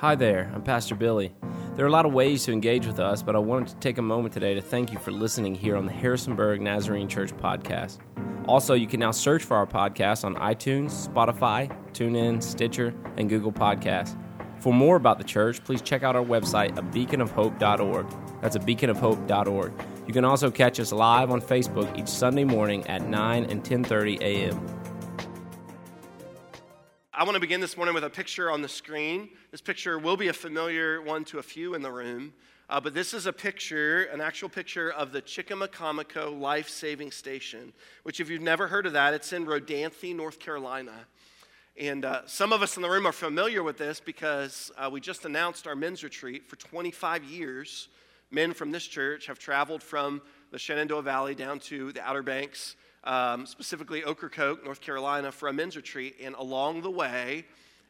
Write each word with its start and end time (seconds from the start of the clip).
Hi 0.00 0.14
there, 0.14 0.48
I'm 0.54 0.62
Pastor 0.62 0.94
Billy. 0.94 1.34
There 1.74 1.84
are 1.84 1.88
a 1.88 1.90
lot 1.90 2.06
of 2.06 2.12
ways 2.12 2.44
to 2.44 2.52
engage 2.52 2.86
with 2.86 3.00
us, 3.00 3.20
but 3.20 3.34
I 3.34 3.40
wanted 3.40 3.70
to 3.70 3.74
take 3.80 3.98
a 3.98 4.02
moment 4.02 4.32
today 4.32 4.54
to 4.54 4.60
thank 4.60 4.92
you 4.92 4.98
for 5.00 5.10
listening 5.10 5.56
here 5.56 5.74
on 5.74 5.86
the 5.86 5.92
Harrisonburg 5.92 6.60
Nazarene 6.60 7.08
Church 7.08 7.36
podcast. 7.36 7.98
Also, 8.46 8.74
you 8.74 8.86
can 8.86 9.00
now 9.00 9.10
search 9.10 9.42
for 9.42 9.56
our 9.56 9.66
podcast 9.66 10.24
on 10.24 10.36
iTunes, 10.36 11.08
Spotify, 11.08 11.68
TuneIn, 11.94 12.40
Stitcher, 12.40 12.94
and 13.16 13.28
Google 13.28 13.50
Podcasts. 13.50 14.16
For 14.60 14.72
more 14.72 14.94
about 14.94 15.18
the 15.18 15.24
church, 15.24 15.64
please 15.64 15.82
check 15.82 16.04
out 16.04 16.14
our 16.14 16.24
website 16.24 16.78
at 16.78 16.92
beaconofhope.org. 16.92 18.06
That's 18.40 18.54
a 18.54 18.60
beaconofhope.org. 18.60 19.72
You 20.06 20.12
can 20.12 20.24
also 20.24 20.48
catch 20.48 20.78
us 20.78 20.92
live 20.92 21.32
on 21.32 21.40
Facebook 21.40 21.98
each 21.98 22.06
Sunday 22.08 22.44
morning 22.44 22.86
at 22.86 23.08
9 23.08 23.44
and 23.46 23.64
10:30 23.64 24.20
a.m. 24.20 24.77
I 27.18 27.24
want 27.24 27.34
to 27.34 27.40
begin 27.40 27.60
this 27.60 27.76
morning 27.76 27.96
with 27.96 28.04
a 28.04 28.10
picture 28.10 28.48
on 28.48 28.62
the 28.62 28.68
screen. 28.68 29.30
This 29.50 29.60
picture 29.60 29.98
will 29.98 30.16
be 30.16 30.28
a 30.28 30.32
familiar 30.32 31.02
one 31.02 31.24
to 31.24 31.40
a 31.40 31.42
few 31.42 31.74
in 31.74 31.82
the 31.82 31.90
room, 31.90 32.32
uh, 32.70 32.80
but 32.80 32.94
this 32.94 33.12
is 33.12 33.26
a 33.26 33.32
picture, 33.32 34.04
an 34.04 34.20
actual 34.20 34.48
picture 34.48 34.92
of 34.92 35.10
the 35.10 35.20
Chicamacomico 35.20 36.38
Life 36.38 36.68
Saving 36.68 37.10
Station, 37.10 37.72
which, 38.04 38.20
if 38.20 38.30
you've 38.30 38.40
never 38.40 38.68
heard 38.68 38.86
of 38.86 38.92
that, 38.92 39.14
it's 39.14 39.32
in 39.32 39.46
Rodanthe, 39.46 40.14
North 40.14 40.38
Carolina. 40.38 40.92
And 41.76 42.04
uh, 42.04 42.24
some 42.26 42.52
of 42.52 42.62
us 42.62 42.76
in 42.76 42.82
the 42.82 42.88
room 42.88 43.04
are 43.04 43.10
familiar 43.10 43.64
with 43.64 43.78
this 43.78 43.98
because 43.98 44.70
uh, 44.78 44.88
we 44.88 45.00
just 45.00 45.24
announced 45.24 45.66
our 45.66 45.74
men's 45.74 46.04
retreat. 46.04 46.48
For 46.48 46.54
25 46.54 47.24
years, 47.24 47.88
men 48.30 48.54
from 48.54 48.70
this 48.70 48.86
church 48.86 49.26
have 49.26 49.40
traveled 49.40 49.82
from 49.82 50.22
the 50.52 50.58
Shenandoah 50.60 51.02
Valley 51.02 51.34
down 51.34 51.58
to 51.58 51.90
the 51.90 52.00
Outer 52.00 52.22
Banks 52.22 52.76
um, 53.04 53.46
specifically 53.46 54.02
Ocracoke, 54.02 54.64
North 54.64 54.80
Carolina, 54.80 55.32
for 55.32 55.48
a 55.48 55.52
men's 55.52 55.76
retreat. 55.76 56.16
And 56.22 56.34
along 56.34 56.82
the 56.82 56.90
way 56.90 57.44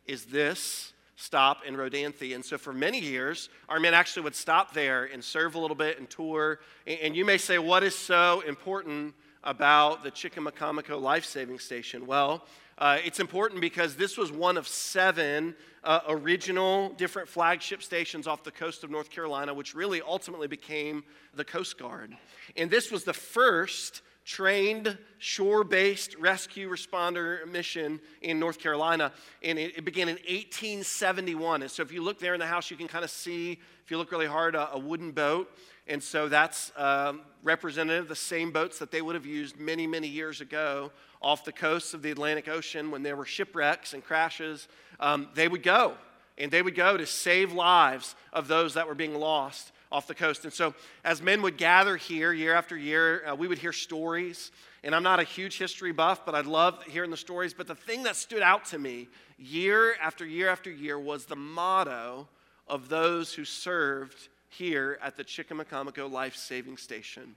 is 0.07 0.25
this 0.27 0.93
stop 1.17 1.65
in 1.67 1.75
Rodanthe. 1.77 2.35
And 2.35 2.45
so 2.45 2.57
for 2.57 2.73
many 2.73 3.01
years, 3.01 3.49
our 3.69 3.81
men 3.81 3.93
actually 3.93 4.23
would 4.23 4.37
stop 4.37 4.73
there 4.73 5.05
and 5.05 5.23
serve 5.23 5.57
a 5.57 5.59
little 5.59 5.77
bit 5.77 5.99
and 5.99 6.09
tour. 6.09 6.61
And, 6.87 6.99
and 7.01 7.17
you 7.17 7.25
may 7.25 7.39
say, 7.39 7.59
what 7.59 7.83
is 7.83 7.95
so 7.95 8.41
important 8.47 9.15
about 9.43 10.03
the 10.05 10.11
Chicamacomico 10.11 11.01
Life 11.01 11.25
Saving 11.25 11.59
Station? 11.59 12.07
Well, 12.07 12.45
uh, 12.79 12.99
it's 13.05 13.19
important 13.19 13.61
because 13.61 13.97
this 13.97 14.17
was 14.17 14.31
one 14.31 14.57
of 14.57 14.69
seven 14.69 15.57
uh, 15.83 16.01
original 16.09 16.91
different 16.91 17.29
flagship 17.29 17.83
stations 17.83 18.29
off 18.29 18.45
the 18.45 18.53
coast 18.53 18.85
of 18.85 18.91
North 18.91 19.11
Carolina, 19.11 19.53
which 19.53 19.75
really 19.75 20.01
ultimately 20.01 20.47
became 20.47 21.03
the 21.35 21.45
Coast 21.45 21.77
Guard. 21.79 22.17
And 22.57 22.71
this 22.71 22.93
was 22.93 23.03
the 23.03 23.13
first 23.13 24.03
trained 24.29 24.99
shore 25.17 25.65
based 25.65 26.15
rescue 26.17 26.69
responder 26.69 27.51
mission 27.51 27.99
in 28.21 28.39
North 28.39 28.59
Carolina. 28.59 29.11
And 29.43 29.59
it, 29.59 29.79
it, 29.79 29.85
began 29.87 30.07
in 30.07 30.17
1871. 30.17 31.63
And 31.63 31.71
so 31.71 31.83
if 31.83 31.91
you 31.91 32.03
look 32.03 32.19
there 32.19 32.35
in 32.35 32.41
the 32.41 32.47
house, 32.47 32.71
you 32.71 32.77
can 32.77 32.89
kind 32.89 33.05
of 33.05 33.11
see, 33.11 33.53
if 33.53 33.91
you 33.91 33.97
look 33.97 34.13
really 34.13 34.27
hard, 34.27 34.55
a, 34.55 34.75
a 34.75 34.79
wooden 34.79 35.13
boat. 35.13 35.51
And 35.87 36.03
so 36.03 36.29
that's 36.29 36.71
um, 36.77 37.23
representative 37.43 38.03
of 38.03 38.09
the 38.11 38.17
same 38.17 38.53
boats 38.53 38.79
that 38.81 38.91
they 38.91 39.01
would 39.01 39.15
have 39.15 39.25
used 39.25 39.59
many, 39.59 39.87
many 39.87 40.09
years 40.09 40.43
ago 40.43 40.93
off 41.23 41.47
the 41.47 41.53
coasts 41.53 41.95
of 41.95 42.03
the 42.03 42.11
Atlantic 42.11 42.49
Ocean 42.49 42.91
when 42.91 43.03
there 43.03 43.17
were 43.17 43.25
shipwrecks 43.25 43.95
and 43.95 44.05
crashes. 44.05 44.69
Um, 45.01 45.29
they 45.33 45.49
would 45.49 45.63
go, 45.63 45.95
and 46.37 46.51
they 46.51 46.61
would 46.61 46.75
go 46.75 46.99
to 46.99 47.07
save 47.07 47.55
lives 47.55 48.15
of 48.35 48.47
those 48.47 48.75
that 48.75 48.87
were 48.87 48.95
being 48.95 49.15
lost 49.15 49.73
off 49.91 50.07
the 50.07 50.15
coast. 50.15 50.45
And 50.45 50.53
so, 50.53 50.75
as 51.05 51.23
men 51.23 51.43
would 51.43 51.57
gather 51.57 51.97
here 51.97 52.33
year 52.33 52.55
after 52.55 52.77
year, 52.77 53.23
uh, 53.27 53.35
we 53.35 53.49
would 53.49 53.59
hear 53.59 53.73
stories. 53.73 54.51
And 54.85 54.95
I'm 54.95 55.03
not 55.03 55.19
a 55.19 55.25
huge 55.25 55.59
history 55.59 55.93
buff, 55.93 56.25
but 56.25 56.35
I 56.35 56.43
love 56.43 56.83
hearing 56.85 57.11
the 57.11 57.17
stories. 57.17 57.53
But 57.55 57.67
the 57.67 57.75
thing 57.75 58.05
that 58.05 58.17
stood 58.17 58.43
out 58.43 58.65
to 58.67 58.79
me 58.79 59.09
year 59.39 59.95
after 60.01 60.25
year 60.25 60.49
after 60.49 60.71
year 60.71 60.99
was 60.99 61.27
the 61.27 61.37
motto 61.37 62.29
of 62.67 62.89
those 62.89 63.33
who 63.33 63.45
served 63.45 64.29
here 64.49 64.99
at 65.03 65.17
the 65.17 65.25
Chicamacomico 65.25 66.11
Life 66.11 66.37
Saving 66.37 66.77
Station. 66.77 67.35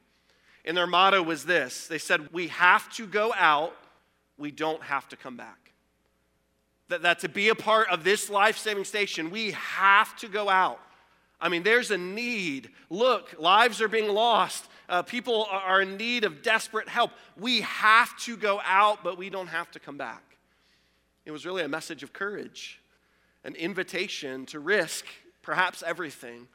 And 0.65 0.77
their 0.77 0.87
motto 0.87 1.23
was 1.23 1.45
this 1.45 1.87
they 1.87 1.97
said, 1.97 2.31
We 2.31 2.47
have 2.49 2.91
to 2.93 3.07
go 3.07 3.33
out, 3.37 3.75
we 4.37 4.51
don't 4.51 4.83
have 4.83 5.07
to 5.09 5.15
come 5.15 5.37
back. 5.37 5.57
That, 6.89 7.03
that 7.03 7.19
to 7.19 7.29
be 7.29 7.49
a 7.49 7.55
part 7.55 7.89
of 7.89 8.03
this 8.03 8.29
life 8.29 8.57
saving 8.57 8.83
station, 8.83 9.29
we 9.29 9.51
have 9.51 10.15
to 10.17 10.27
go 10.27 10.49
out. 10.49 10.79
I 11.41 11.49
mean, 11.49 11.63
there's 11.63 11.91
a 11.91 11.97
need. 11.97 12.69
Look, 12.89 13.35
lives 13.39 13.81
are 13.81 13.87
being 13.87 14.09
lost. 14.09 14.65
Uh, 14.87 15.01
people 15.01 15.47
are 15.49 15.81
in 15.81 15.97
need 15.97 16.23
of 16.23 16.43
desperate 16.43 16.87
help. 16.87 17.11
We 17.35 17.61
have 17.61 18.15
to 18.19 18.37
go 18.37 18.61
out, 18.63 19.03
but 19.03 19.17
we 19.17 19.29
don't 19.29 19.47
have 19.47 19.71
to 19.71 19.79
come 19.79 19.97
back. 19.97 20.37
It 21.25 21.31
was 21.31 21.45
really 21.45 21.63
a 21.63 21.67
message 21.67 22.03
of 22.03 22.13
courage, 22.13 22.79
an 23.43 23.55
invitation 23.55 24.45
to 24.47 24.59
risk 24.59 25.05
perhaps 25.41 25.83
everything 25.85 26.47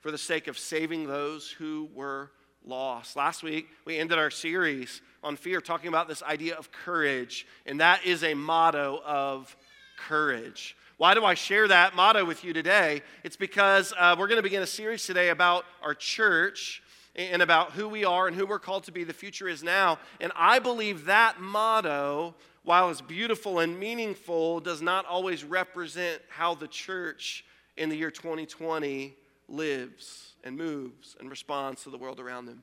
for 0.00 0.10
the 0.10 0.18
sake 0.18 0.48
of 0.48 0.58
saving 0.58 1.06
those 1.06 1.50
who 1.50 1.88
were 1.94 2.30
lost. 2.64 3.16
Last 3.16 3.42
week, 3.42 3.68
we 3.84 3.98
ended 3.98 4.18
our 4.18 4.30
series 4.30 5.00
on 5.22 5.36
fear 5.36 5.60
talking 5.60 5.88
about 5.88 6.08
this 6.08 6.22
idea 6.22 6.56
of 6.56 6.72
courage, 6.72 7.46
and 7.66 7.80
that 7.80 8.04
is 8.04 8.24
a 8.24 8.34
motto 8.34 9.00
of 9.04 9.56
courage. 9.96 10.76
Why 10.98 11.14
do 11.14 11.24
I 11.24 11.34
share 11.34 11.66
that 11.68 11.96
motto 11.96 12.24
with 12.24 12.44
you 12.44 12.52
today? 12.52 13.02
It's 13.24 13.36
because 13.36 13.92
uh, 13.98 14.14
we're 14.18 14.28
going 14.28 14.38
to 14.38 14.42
begin 14.42 14.62
a 14.62 14.66
series 14.66 15.06
today 15.06 15.30
about 15.30 15.64
our 15.82 15.94
church 15.94 16.82
and 17.16 17.42
about 17.42 17.72
who 17.72 17.88
we 17.88 18.04
are 18.04 18.26
and 18.26 18.36
who 18.36 18.46
we're 18.46 18.58
called 18.58 18.84
to 18.84 18.92
be. 18.92 19.04
The 19.04 19.12
future 19.12 19.48
is 19.48 19.62
now. 19.62 19.98
And 20.20 20.32
I 20.36 20.58
believe 20.58 21.06
that 21.06 21.40
motto, 21.40 22.34
while 22.62 22.90
it's 22.90 23.00
beautiful 23.00 23.58
and 23.58 23.78
meaningful, 23.78 24.60
does 24.60 24.82
not 24.82 25.06
always 25.06 25.44
represent 25.44 26.22
how 26.28 26.54
the 26.54 26.68
church 26.68 27.44
in 27.76 27.88
the 27.88 27.96
year 27.96 28.10
2020 28.10 29.14
lives 29.48 30.34
and 30.44 30.56
moves 30.56 31.16
and 31.18 31.30
responds 31.30 31.82
to 31.84 31.90
the 31.90 31.98
world 31.98 32.20
around 32.20 32.46
them. 32.46 32.62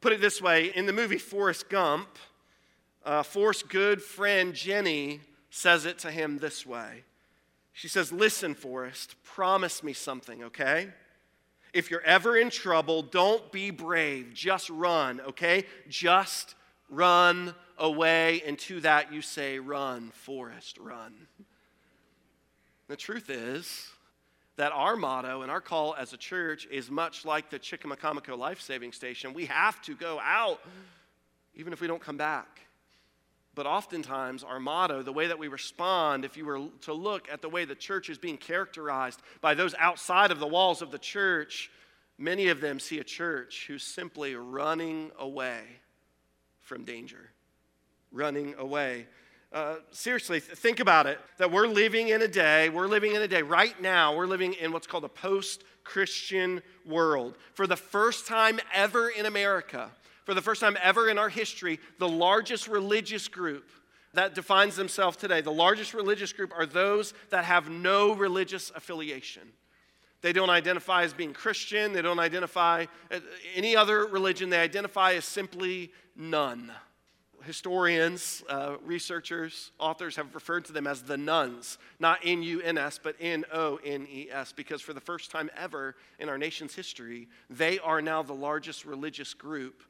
Put 0.00 0.12
it 0.12 0.20
this 0.20 0.42
way 0.42 0.72
in 0.74 0.86
the 0.86 0.92
movie 0.92 1.18
Forrest 1.18 1.68
Gump, 1.68 2.08
uh, 3.04 3.22
Forrest's 3.22 3.62
good 3.62 4.02
friend 4.02 4.52
Jenny 4.52 5.20
says 5.50 5.86
it 5.86 5.98
to 6.00 6.10
him 6.10 6.38
this 6.38 6.66
way 6.66 7.04
she 7.72 7.88
says, 7.88 8.12
Listen, 8.12 8.54
Forrest, 8.54 9.16
promise 9.22 9.82
me 9.82 9.92
something, 9.92 10.44
okay? 10.44 10.88
If 11.72 11.90
you're 11.90 12.02
ever 12.02 12.36
in 12.36 12.50
trouble, 12.50 13.02
don't 13.02 13.50
be 13.50 13.70
brave. 13.70 14.34
Just 14.34 14.68
run, 14.68 15.20
okay? 15.22 15.64
Just 15.88 16.54
run 16.90 17.54
away. 17.78 18.42
And 18.46 18.58
to 18.60 18.80
that 18.80 19.12
you 19.12 19.22
say, 19.22 19.58
Run, 19.58 20.10
Forrest, 20.14 20.78
run. 20.78 21.14
The 22.88 22.96
truth 22.96 23.30
is 23.30 23.88
that 24.56 24.72
our 24.72 24.96
motto 24.96 25.40
and 25.40 25.50
our 25.50 25.62
call 25.62 25.94
as 25.94 26.12
a 26.12 26.18
church 26.18 26.66
is 26.70 26.90
much 26.90 27.24
like 27.24 27.48
the 27.48 27.58
Chicamacomico 27.58 28.36
Life 28.36 28.60
Saving 28.60 28.92
Station. 28.92 29.32
We 29.32 29.46
have 29.46 29.80
to 29.82 29.94
go 29.94 30.20
out 30.22 30.60
even 31.54 31.72
if 31.72 31.80
we 31.80 31.86
don't 31.86 32.02
come 32.02 32.16
back. 32.16 32.60
But 33.54 33.66
oftentimes, 33.66 34.44
our 34.44 34.58
motto, 34.58 35.02
the 35.02 35.12
way 35.12 35.26
that 35.26 35.38
we 35.38 35.48
respond, 35.48 36.24
if 36.24 36.36
you 36.36 36.46
were 36.46 36.68
to 36.82 36.94
look 36.94 37.28
at 37.30 37.42
the 37.42 37.50
way 37.50 37.64
the 37.64 37.74
church 37.74 38.08
is 38.08 38.16
being 38.16 38.38
characterized 38.38 39.20
by 39.42 39.54
those 39.54 39.74
outside 39.78 40.30
of 40.30 40.40
the 40.40 40.46
walls 40.46 40.80
of 40.80 40.90
the 40.90 40.98
church, 40.98 41.70
many 42.16 42.48
of 42.48 42.62
them 42.62 42.80
see 42.80 42.98
a 42.98 43.04
church 43.04 43.66
who's 43.66 43.82
simply 43.82 44.34
running 44.34 45.10
away 45.18 45.60
from 46.60 46.84
danger. 46.84 47.30
Running 48.10 48.54
away. 48.58 49.06
Uh, 49.52 49.76
seriously, 49.90 50.40
think 50.40 50.80
about 50.80 51.06
it 51.06 51.18
that 51.36 51.50
we're 51.50 51.66
living 51.66 52.08
in 52.08 52.22
a 52.22 52.28
day, 52.28 52.70
we're 52.70 52.86
living 52.86 53.14
in 53.14 53.20
a 53.20 53.28
day 53.28 53.42
right 53.42 53.78
now, 53.82 54.16
we're 54.16 54.26
living 54.26 54.54
in 54.54 54.72
what's 54.72 54.86
called 54.86 55.04
a 55.04 55.10
post 55.10 55.62
Christian 55.84 56.62
world. 56.86 57.36
For 57.52 57.66
the 57.66 57.76
first 57.76 58.26
time 58.26 58.60
ever 58.72 59.10
in 59.10 59.26
America, 59.26 59.90
for 60.24 60.34
the 60.34 60.42
first 60.42 60.60
time 60.60 60.76
ever 60.82 61.08
in 61.08 61.18
our 61.18 61.28
history, 61.28 61.80
the 61.98 62.08
largest 62.08 62.68
religious 62.68 63.28
group 63.28 63.70
that 64.14 64.34
defines 64.34 64.76
themselves 64.76 65.16
today, 65.16 65.40
the 65.40 65.50
largest 65.50 65.94
religious 65.94 66.32
group 66.32 66.52
are 66.56 66.66
those 66.66 67.14
that 67.30 67.44
have 67.44 67.70
no 67.70 68.14
religious 68.14 68.70
affiliation. 68.74 69.42
They 70.20 70.32
don't 70.32 70.50
identify 70.50 71.02
as 71.02 71.12
being 71.12 71.32
Christian, 71.32 71.92
they 71.92 72.02
don't 72.02 72.20
identify 72.20 72.86
any 73.54 73.74
other 73.74 74.06
religion, 74.06 74.50
they 74.50 74.60
identify 74.60 75.14
as 75.14 75.24
simply 75.24 75.90
none. 76.14 76.70
Historians, 77.42 78.44
uh, 78.48 78.76
researchers, 78.84 79.72
authors 79.80 80.14
have 80.14 80.32
referred 80.32 80.64
to 80.66 80.72
them 80.72 80.86
as 80.86 81.02
the 81.02 81.16
nuns, 81.16 81.76
not 81.98 82.20
N 82.22 82.40
U 82.44 82.60
N 82.60 82.78
S, 82.78 83.00
but 83.02 83.16
N 83.18 83.44
O 83.52 83.80
N 83.84 84.06
E 84.08 84.28
S, 84.30 84.52
because 84.52 84.80
for 84.80 84.92
the 84.92 85.00
first 85.00 85.32
time 85.32 85.50
ever 85.56 85.96
in 86.20 86.28
our 86.28 86.38
nation's 86.38 86.72
history, 86.72 87.26
they 87.50 87.80
are 87.80 88.00
now 88.00 88.22
the 88.22 88.32
largest 88.32 88.84
religious 88.84 89.34
group 89.34 89.82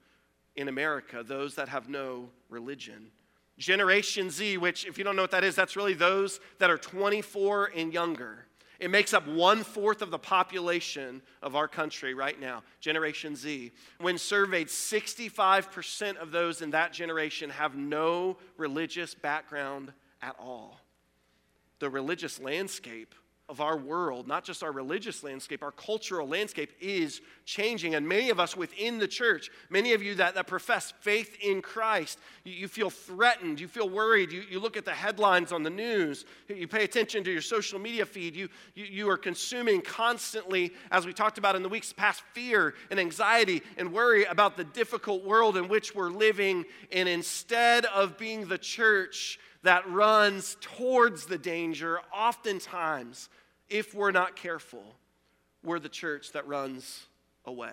in 0.57 0.69
America, 0.69 1.23
those 1.27 1.55
that 1.55 1.69
have 1.69 1.89
no 1.89 2.29
religion. 2.49 3.11
Generation 3.59 4.31
Z, 4.31 4.59
which, 4.59 4.87
if 4.87 4.99
you 4.99 5.05
don't 5.05 5.17
know 5.17 5.23
what 5.23 5.31
that 5.31 5.45
is, 5.45 5.55
that's 5.55 5.77
really 5.77 5.95
those 5.95 6.41
that 6.59 6.71
are 6.71 6.79
24 6.79 7.71
and 7.77 7.93
younger. 7.93 8.47
It 8.81 8.91
makes 8.91 9.15
up 9.15 9.29
one 9.29 9.63
fourth 9.63 10.03
of 10.03 10.11
the 10.11 10.19
population 10.19 11.23
of 11.41 11.55
our 11.55 11.69
country 11.69 12.15
right 12.15 12.39
now, 12.41 12.65
Generation 12.81 13.37
Z. 13.37 13.71
When 14.01 14.19
surveyed, 14.19 14.67
65% 14.67 16.17
of 16.17 16.33
those 16.33 16.63
in 16.63 16.71
that 16.73 16.93
generation 16.93 17.51
have 17.51 17.77
no 17.77 18.39
religious 18.57 19.15
background 19.15 19.93
at 20.21 20.35
all. 20.41 20.81
The 21.79 21.91
religious 21.91 22.41
landscape 22.41 23.15
of 23.53 23.61
our 23.61 23.77
world, 23.77 24.27
not 24.27 24.45
just 24.45 24.63
our 24.63 24.73
religious 24.73 25.23
landscape, 25.23 25.63
our 25.63 25.73
cultural 25.73 26.27
landscape 26.27 26.73
is 26.81 27.21
changing. 27.45 27.95
And 27.95 28.09
many 28.09 28.31
of 28.31 28.41
us 28.41 28.57
within 28.57 28.99
the 28.99 29.07
church, 29.07 29.51
many 29.69 29.93
of 29.93 30.03
you 30.03 30.15
that, 30.15 30.35
that 30.37 30.47
profess 30.47 30.95
faith 31.01 31.37
in 31.39 31.61
Christ, 31.61 32.19
you, 32.45 32.55
you 32.55 32.67
feel 32.67 32.89
threatened, 32.89 33.61
you 33.61 33.69
feel 33.69 33.91
worried, 33.91 34.33
you, 34.33 34.43
you 34.51 34.59
look 34.59 34.79
at 34.79 34.87
the 34.87 34.93
headlines 34.93 35.53
on 35.53 35.63
the 35.63 35.71
news, 35.71 36.25
you 36.49 36.67
pay 36.67 36.83
attention 36.83 37.23
to 37.25 37.31
your 37.31 37.43
social 37.43 37.79
media 37.79 38.07
feed, 38.07 38.35
you, 38.35 38.49
you, 38.75 38.87
you 38.87 39.11
are 39.11 39.19
consuming 39.19 39.83
constantly, 39.83 40.73
as 40.91 41.05
we 41.05 41.13
talked 41.13 41.37
about 41.37 41.55
in 41.55 41.63
the 41.63 41.69
weeks 41.69 41.93
past, 41.93 42.23
fear 42.33 42.73
and 42.91 42.99
anxiety 42.99 43.61
and 43.77 43.93
worry 43.93 44.25
about 44.25 44.57
the 44.57 44.65
difficult 44.65 45.27
world 45.27 45.59
in 45.59 45.69
which 45.69 45.95
we're 45.95 46.09
living. 46.09 46.65
And 46.91 47.07
instead 47.07 47.85
of 47.85 48.17
being 48.17 48.47
the 48.47 48.57
church, 48.57 49.39
that 49.63 49.89
runs 49.89 50.57
towards 50.61 51.27
the 51.27 51.39
danger, 51.39 52.01
oftentimes, 52.13 53.29
if 53.73 53.95
we're 53.95 54.11
not 54.11 54.37
careful, 54.37 54.85
we're 55.65 55.79
the 55.79 55.89
church 55.89 56.33
that 56.33 56.47
runs 56.47 57.07
away. 57.45 57.73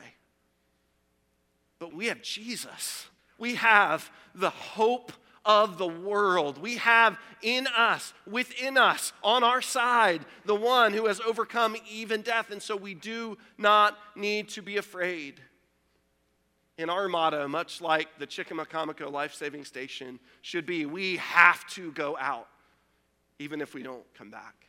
But 1.77 1.93
we 1.93 2.07
have 2.07 2.21
Jesus. 2.21 3.07
We 3.37 3.55
have 3.55 4.09
the 4.33 4.49
hope 4.49 5.11
of 5.45 5.77
the 5.77 5.87
world. 5.87 6.61
We 6.61 6.77
have 6.77 7.17
in 7.41 7.67
us, 7.67 8.13
within 8.25 8.77
us, 8.77 9.13
on 9.23 9.43
our 9.43 9.61
side, 9.61 10.25
the 10.45 10.55
one 10.55 10.93
who 10.93 11.07
has 11.07 11.19
overcome 11.21 11.75
even 11.89 12.21
death. 12.21 12.49
And 12.51 12.61
so 12.61 12.75
we 12.75 12.93
do 12.93 13.37
not 13.57 13.97
need 14.15 14.49
to 14.49 14.61
be 14.61 14.77
afraid. 14.77 15.41
In 16.77 16.89
our 16.89 17.09
motto, 17.09 17.47
much 17.47 17.81
like 17.81 18.07
the 18.19 18.27
Chicamacomico 18.27 19.11
Life 19.11 19.33
Saving 19.33 19.65
Station, 19.65 20.19
should 20.41 20.65
be 20.65 20.85
we 20.85 21.17
have 21.17 21.67
to 21.71 21.91
go 21.91 22.17
out, 22.17 22.47
even 23.37 23.59
if 23.59 23.73
we 23.73 23.83
don't 23.83 24.05
come 24.13 24.31
back. 24.31 24.68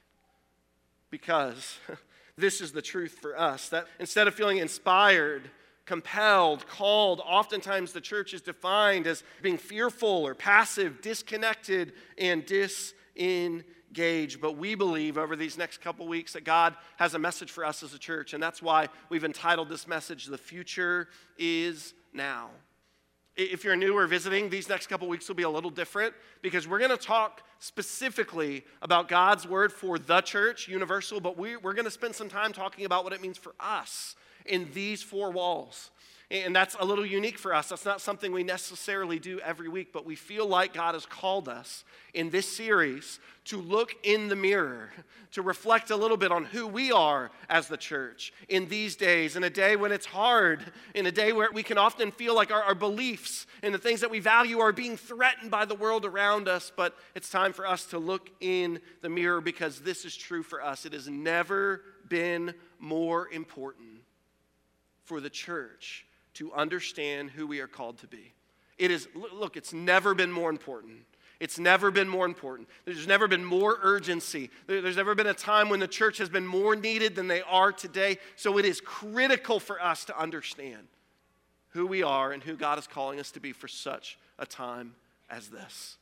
Because 1.11 1.79
this 2.37 2.61
is 2.61 2.73
the 2.73 2.83
truth 2.83 3.19
for 3.21 3.39
us 3.39 3.69
that 3.71 3.87
instead 3.99 4.29
of 4.29 4.35
feeling 4.35 4.59
inspired, 4.59 5.51
compelled, 5.87 6.67
called, 6.67 7.21
oftentimes 7.25 7.93
the 7.93 8.01
church 8.01 8.33
is 8.33 8.41
defined 8.41 9.07
as 9.07 9.25
being 9.43 9.59
fearful 9.59 10.27
or 10.27 10.35
passive, 10.35 11.03
disconnected, 11.03 11.93
and 12.17 12.47
disengaged. 12.47 14.41
But 14.41 14.57
we 14.57 14.75
believe 14.75 15.19
over 15.19 15.35
these 15.35 15.59
next 15.59 15.81
couple 15.81 16.07
weeks 16.07 16.35
that 16.35 16.45
God 16.45 16.77
has 16.97 17.15
a 17.15 17.19
message 17.19 17.51
for 17.51 17.65
us 17.65 17.83
as 17.83 17.93
a 17.93 17.99
church, 17.99 18.35
and 18.35 18.43
that's 18.43 18.63
why 18.63 18.89
we've 19.09 19.25
entitled 19.25 19.69
this 19.69 19.89
message, 19.89 20.27
The 20.27 20.39
Future 20.39 21.09
is 21.37 21.93
now. 22.13 22.51
If 23.37 23.65
you're 23.65 23.77
new 23.77 23.97
or 23.97 24.07
visiting, 24.07 24.51
these 24.51 24.69
next 24.69 24.89
couple 24.89 25.09
weeks 25.09 25.29
will 25.29 25.37
be 25.37 25.45
a 25.45 25.51
little 25.51 25.71
different 25.71 26.15
because 26.43 26.67
we're 26.67 26.79
going 26.79 26.91
to 26.91 26.97
talk 26.97 27.43
specifically 27.59 28.65
about 28.83 29.09
God's 29.09 29.47
word 29.47 29.73
for 29.73 29.99
the 29.99 30.21
church, 30.21 30.69
universal, 30.69 31.21
but 31.21 31.39
we, 31.39 31.57
we're 31.57 31.75
going 31.75 31.85
to 31.85 31.91
spend 31.91 32.15
some 32.15 32.29
time 32.29 32.53
talking 32.53 32.85
about 32.85 33.05
what 33.05 33.13
it 33.13 33.21
means 33.21 33.39
for 33.39 33.55
us 33.61 34.17
in 34.47 34.69
these 34.73 35.03
four 35.03 35.31
walls. 35.31 35.91
And 36.31 36.55
that's 36.55 36.77
a 36.79 36.85
little 36.85 37.05
unique 37.05 37.39
for 37.39 37.53
us. 37.53 37.71
That's 37.71 37.85
not 37.85 38.01
something 38.01 38.31
we 38.31 38.45
necessarily 38.45 39.19
do 39.19 39.41
every 39.41 39.69
week, 39.69 39.93
but 39.93 40.07
we 40.07 40.15
feel 40.15 40.47
like 40.47 40.73
God 40.73 40.95
has 40.95 41.05
called 41.05 41.49
us 41.49 41.85
in 42.15 42.31
this 42.31 42.47
series 42.47 43.19
to 43.47 43.61
look 43.61 43.97
in 44.05 44.29
the 44.29 44.37
mirror, 44.37 44.91
to 45.33 45.43
reflect 45.43 45.91
a 45.91 45.97
little 45.97 46.17
bit 46.17 46.31
on 46.31 46.45
who 46.45 46.69
we 46.69 46.93
are 46.93 47.33
as 47.49 47.67
the 47.67 47.77
church 47.77 48.33
in 48.49 48.69
these 48.69 48.95
days, 48.95 49.35
in 49.35 49.43
a 49.43 49.51
day 49.51 49.75
when 49.75 49.91
it's 49.91 50.07
hard, 50.07 50.63
in 50.95 51.05
a 51.05 51.11
day 51.11 51.33
where 51.33 51.51
we 51.53 51.65
can 51.65 51.79
often 51.79 52.13
feel 52.13 52.37
like 52.37 52.53
our, 52.53 52.63
our 52.63 52.77
beliefs 52.77 53.47
and 53.65 53.75
the 53.75 53.79
things 53.79 54.01
that 54.01 54.11
we 54.11 54.21
value 54.21 54.61
are 54.61 54.73
being 54.73 54.97
threatened 54.97 55.51
by 55.51 55.65
the 55.65 55.75
world 55.75 56.05
around 56.05 56.47
us. 56.47 56.71
But 56.77 56.97
it's 57.17 57.29
time 57.29 57.53
for 57.53 57.67
us 57.67 57.87
to 57.87 57.99
look 57.99 58.31
in 58.39 58.81
the 59.03 59.09
mirror 59.09 59.41
because 59.41 59.81
this 59.81 60.05
is 60.05 60.17
true 60.17 60.45
for 60.45 60.63
us. 60.63 60.87
It 60.87 60.93
has 60.93 61.09
never 61.09 61.83
been 62.09 62.55
more 62.79 63.29
important 63.33 64.03
for 65.03 65.21
the 65.21 65.31
church 65.31 66.07
to 66.35 66.53
understand 66.53 67.31
who 67.31 67.47
we 67.47 67.61
are 67.61 67.67
called 67.67 67.99
to 67.99 68.07
be. 68.07 68.33
It 68.79 68.91
is, 68.91 69.09
look, 69.15 69.57
it's 69.57 69.73
never 69.73 70.15
been 70.15 70.33
more 70.33 70.51
important. 70.51 70.99
It's 71.39 71.59
never 71.59 71.91
been 71.91 72.09
more 72.09 72.27
important. 72.27 72.69
There's 72.85 73.07
never 73.07 73.27
been 73.27 73.45
more 73.45 73.79
urgency. 73.83 74.51
There's 74.67 74.97
never 74.97 75.15
been 75.15 75.27
a 75.27 75.35
time 75.35 75.71
when 75.71 75.81
the 75.81 75.89
church 75.89 76.19
has 76.19 76.29
been 76.29 76.47
more 76.47 76.77
needed 76.77 77.17
than 77.17 77.29
they 77.29 77.41
are 77.43 77.73
today. 77.73 78.19
So 78.37 78.59
it 78.59 78.67
is 78.67 78.81
critical 78.81 79.59
for 79.59 79.83
us 79.83 80.05
to 80.07 80.19
understand 80.19 80.87
who 81.71 81.87
we 81.87 82.03
are 82.03 82.33
and 82.33 82.43
who 82.43 82.57
God 82.57 82.79
is 82.79 82.87
calling 82.87 83.19
us 83.21 83.31
to 83.33 83.41
be 83.41 83.53
for 83.53 83.69
such 83.69 84.19
a 84.39 84.45
time 84.45 84.95
as 85.31 85.49
this. 85.49 85.97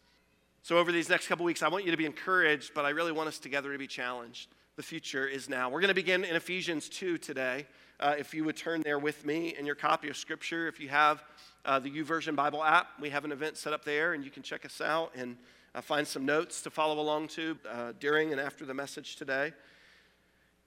So, 0.62 0.76
over 0.76 0.92
these 0.92 1.08
next 1.08 1.28
couple 1.28 1.46
weeks, 1.46 1.62
I 1.62 1.69
want 1.69 1.84
you 1.84 1.92
to 1.92 1.96
be 1.96 2.04
encouraged, 2.04 2.72
but 2.75 2.84
I 2.84 2.90
really 2.90 3.12
want 3.12 3.28
us 3.28 3.38
together 3.38 3.72
to 3.72 3.78
be 3.78 3.86
challenged. 3.86 4.50
The 4.76 4.82
future 4.82 5.26
is 5.26 5.48
now. 5.48 5.70
We're 5.70 5.80
going 5.80 5.88
to 5.88 5.94
begin 5.94 6.25
in 6.25 6.36
Ephesians 6.36 6.88
2 6.88 7.19
today 7.19 7.66
uh, 8.00 8.15
if 8.19 8.33
you 8.33 8.45
would 8.45 8.56
turn 8.56 8.81
there 8.83 8.99
with 8.99 9.27
me 9.27 9.55
in 9.59 9.67
your 9.67 9.75
copy 9.75 10.09
of 10.09 10.17
Scripture. 10.17 10.69
If 10.69 10.79
you 10.79 10.89
have 10.89 11.25
uh, 11.65 11.79
the 11.79 11.91
YouVersion 11.91 12.37
Bible 12.37 12.62
app, 12.62 12.89
we 13.00 13.11
have 13.11 13.25
an 13.25 13.33
event 13.33 13.56
set 13.56 13.73
up 13.73 13.85
there, 13.85 14.12
and 14.12 14.25
you 14.25 14.31
can 14.31 14.43
check 14.43 14.65
us 14.65 14.81
out 14.81 15.12
and 15.17 15.37
uh, 15.75 15.81
find 15.81 16.06
some 16.06 16.25
notes 16.25 16.62
to 16.62 16.71
follow 16.71 17.00
along 17.00 17.29
to 17.29 17.59
uh, 17.69 17.93
during 17.99 18.33
and 18.33 18.41
after 18.41 18.65
the 18.65 18.75
message 18.75 19.17
today. 19.17 19.53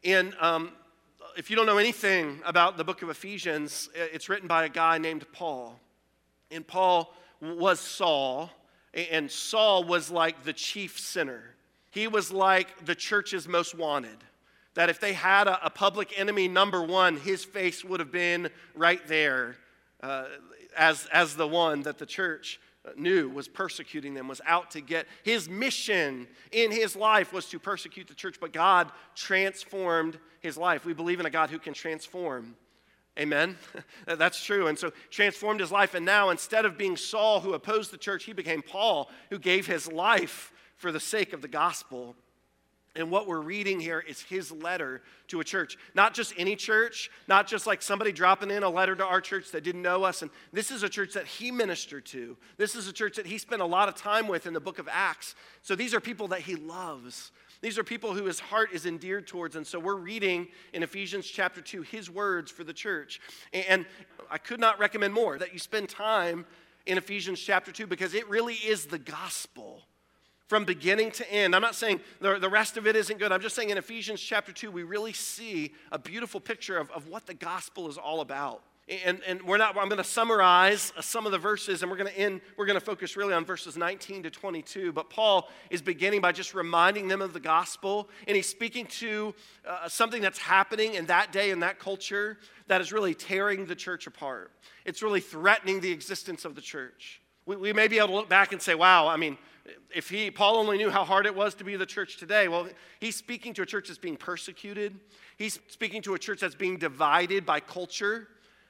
And 0.04 0.33
um, 0.39 0.72
if 1.38 1.50
you 1.50 1.56
don't 1.56 1.66
know 1.66 1.78
anything 1.78 2.42
about 2.45 2.78
the 2.78 2.83
book 2.83 3.01
of 3.01 3.10
Ephesians, 3.10 3.89
it's 3.95 4.28
written 4.28 4.48
by 4.48 4.66
a 4.66 4.69
guy 4.69 4.98
named 4.98 5.25
Paul. 5.31 5.80
And 6.50 6.68
Paul 6.68 7.13
was 7.39 7.80
Saul, 7.80 8.50
and 8.94 9.31
Saul 9.31 9.86
was 9.86 10.12
like 10.12 10.44
the 10.44 10.54
chief 10.54 11.00
sinner. 11.00 11.56
He 11.92 12.07
was 12.07 12.31
like 12.31 12.86
the 12.86 12.95
church's 12.95 13.48
most 13.48 13.74
wanted 13.75 14.18
that 14.73 14.89
if 14.89 15.00
they 15.00 15.13
had 15.13 15.47
a, 15.47 15.65
a, 15.65 15.69
public 15.69 16.18
enemy 16.18 16.47
number 16.47 16.81
one, 16.81 17.18
his 17.18 17.44
face 17.44 17.83
would 17.83 18.00
have 18.00 18.12
been 18.12 18.50
right 18.73 19.06
there 19.07 19.57
uh, 20.01 20.25
as, 20.77 21.07
as 21.12 21.35
the 21.35 21.47
one 21.47 21.81
that 21.83 21.97
the 21.97 22.06
church 22.06 22.59
knew 22.95 23.29
was 23.29 23.47
persecuting 23.47 24.13
them, 24.13 24.27
was 24.27 24.41
out 24.45 24.71
to 24.71 24.81
get. 24.81 25.07
His 25.23 25.50
mission 25.50 26.27
in 26.51 26.71
his 26.71 26.95
life 26.95 27.31
was 27.31 27.45
to 27.47 27.59
persecute 27.59 28.07
the 28.07 28.15
church, 28.15 28.38
but 28.39 28.53
God 28.53 28.91
transformed 29.15 30.18
his 30.39 30.57
life. 30.57 30.85
We 30.85 30.94
believe 30.94 31.19
in 31.19 31.25
a 31.25 31.29
God 31.31 31.50
who 31.50 31.59
can 31.59 31.73
transform. 31.73 32.56
Amen? 33.19 33.57
That's 34.06 34.44
true. 34.44 34.68
And 34.68 34.79
so 34.79 34.91
transformed 35.09 35.59
his 35.59 35.71
life. 35.71 35.94
And 35.94 36.06
now, 36.06 36.29
instead 36.29 36.65
of 36.65 36.77
being 36.77 36.97
Saul 36.97 37.41
who 37.41 37.53
opposed 37.53 37.91
the 37.91 37.97
church, 37.97 38.23
he 38.23 38.33
became 38.33 38.62
Paul 38.62 39.09
who 39.29 39.38
gave 39.38 39.68
his 39.68 39.91
life 39.91 40.51
for 40.77 40.91
the 40.91 41.00
sake 41.00 41.33
of 41.33 41.41
the 41.41 41.47
gospel. 41.47 42.15
And 42.95 43.10
what 43.10 43.26
we're 43.26 43.42
reading 43.42 43.80
here 43.80 44.04
is 44.06 44.21
his 44.21 44.52
letter 44.52 45.02
to 45.30 45.40
a 45.40 45.45
church. 45.45 45.78
Not 45.95 46.14
just 46.14 46.33
any 46.38 46.57
church, 46.57 47.10
not 47.26 47.48
just 47.48 47.66
like 47.66 47.81
somebody 47.81 48.12
dropping 48.12 48.52
in 48.52 48.64
a 48.64 48.69
letter 48.69 48.95
to 48.98 49.06
our 49.06 49.21
church 49.21 49.52
that 49.52 49.64
didn't 49.64 49.81
know 49.81 50.04
us. 50.04 50.21
And 50.21 50.31
this 50.52 50.71
is 50.71 50.83
a 50.83 50.90
church 50.90 51.14
that 51.14 51.26
he 51.26 51.52
ministered 51.52 52.06
to. 52.07 52.36
This 52.57 52.76
is 52.76 52.90
a 52.90 52.94
church 52.94 53.16
that 53.16 53.26
he 53.26 53.38
spent 53.38 53.62
a 53.62 53.66
lot 53.66 53.88
of 53.88 53.95
time 53.95 54.28
with 54.28 54.45
in 54.45 54.54
the 54.54 54.60
book 54.60 54.78
of 54.78 54.90
Acts. 54.92 55.36
So 55.62 55.74
these 55.74 55.94
are 55.94 56.02
people 56.02 56.28
that 56.30 56.42
he 56.42 56.56
loves. 56.56 57.31
These 57.62 57.78
are 57.78 57.83
people 57.83 58.14
who 58.14 58.26
his 58.26 58.42
heart 58.42 58.71
is 58.74 58.86
endeared 58.86 59.26
towards. 59.26 59.56
And 59.56 59.66
so 59.66 59.80
we're 59.80 59.95
reading 59.95 60.50
in 60.74 60.83
Ephesians 60.83 61.28
chapter 61.28 61.62
2 61.62 61.83
his 61.83 62.10
words 62.10 62.52
for 62.52 62.66
the 62.66 62.74
church. 62.74 63.21
And 63.54 63.86
I 64.30 64.38
could 64.38 64.60
not 64.60 64.80
recommend 64.80 65.14
more 65.14 65.38
that 65.38 65.54
you 65.54 65.60
spend 65.60 65.88
time 65.88 66.45
in 66.86 66.98
Ephesians 66.98 67.40
chapter 67.40 67.71
2 67.71 67.88
because 67.88 68.14
it 68.14 68.28
really 68.30 68.56
is 68.56 68.88
the 68.88 69.00
gospel 69.00 69.83
from 70.51 70.65
beginning 70.65 71.09
to 71.11 71.31
end. 71.31 71.55
I'm 71.55 71.61
not 71.61 71.75
saying 71.75 72.01
the, 72.19 72.37
the 72.37 72.49
rest 72.49 72.75
of 72.75 72.85
it 72.85 72.97
isn't 72.97 73.19
good. 73.19 73.31
I'm 73.31 73.39
just 73.39 73.55
saying 73.55 73.69
in 73.69 73.77
Ephesians 73.77 74.19
chapter 74.19 74.51
2, 74.51 74.69
we 74.69 74.83
really 74.83 75.13
see 75.13 75.71
a 75.93 75.97
beautiful 75.97 76.41
picture 76.41 76.77
of, 76.77 76.91
of 76.91 77.07
what 77.07 77.25
the 77.25 77.33
gospel 77.33 77.87
is 77.87 77.97
all 77.97 78.19
about. 78.19 78.61
And, 79.05 79.21
and 79.25 79.41
we're 79.43 79.55
not, 79.55 79.77
I'm 79.77 79.87
going 79.87 79.95
to 79.95 80.03
summarize 80.03 80.91
some 80.99 81.25
of 81.25 81.31
the 81.31 81.37
verses, 81.37 81.83
and 81.83 81.89
we're 81.89 81.95
going 81.95 82.11
to 82.11 82.19
end, 82.19 82.41
we're 82.57 82.65
going 82.65 82.77
to 82.77 82.85
focus 82.85 83.15
really 83.15 83.33
on 83.33 83.45
verses 83.45 83.77
19 83.77 84.23
to 84.23 84.29
22. 84.29 84.91
But 84.91 85.09
Paul 85.09 85.47
is 85.69 85.81
beginning 85.81 86.19
by 86.19 86.33
just 86.33 86.53
reminding 86.53 87.07
them 87.07 87.21
of 87.21 87.31
the 87.31 87.39
gospel, 87.39 88.09
and 88.27 88.35
he's 88.35 88.49
speaking 88.49 88.87
to 88.87 89.33
uh, 89.65 89.87
something 89.87 90.21
that's 90.21 90.39
happening 90.39 90.95
in 90.95 91.05
that 91.05 91.31
day, 91.31 91.51
in 91.51 91.61
that 91.61 91.79
culture, 91.79 92.37
that 92.67 92.81
is 92.81 92.91
really 92.91 93.13
tearing 93.13 93.67
the 93.67 93.75
church 93.75 94.05
apart. 94.05 94.51
It's 94.83 95.01
really 95.01 95.21
threatening 95.21 95.79
the 95.79 95.93
existence 95.93 96.43
of 96.43 96.55
the 96.55 96.61
church. 96.61 97.21
We, 97.45 97.55
we 97.55 97.71
may 97.71 97.87
be 97.87 97.99
able 97.99 98.09
to 98.09 98.15
look 98.15 98.29
back 98.29 98.51
and 98.51 98.61
say, 98.61 98.75
wow, 98.75 99.07
I 99.07 99.15
mean, 99.15 99.37
if 99.94 100.09
he 100.09 100.31
paul 100.31 100.57
only 100.57 100.77
knew 100.77 100.89
how 100.89 101.03
hard 101.03 101.25
it 101.25 101.35
was 101.35 101.53
to 101.56 101.63
be 101.63 101.75
the 101.75 101.85
church 101.85 102.18
today 102.18 102.47
well 102.47 102.68
he's 102.99 103.15
speaking 103.15 103.53
to 103.53 103.61
a 103.61 103.65
church 103.65 103.87
that's 103.87 103.99
being 103.99 104.18
persecuted. 104.18 104.99
He's 105.37 105.59
speaking 105.69 106.03
to 106.03 106.13
a 106.13 106.19
church 106.19 106.39
that's 106.41 106.56
being 106.56 106.77
divided 106.77 107.45
by 107.47 107.61
culture 107.61 108.27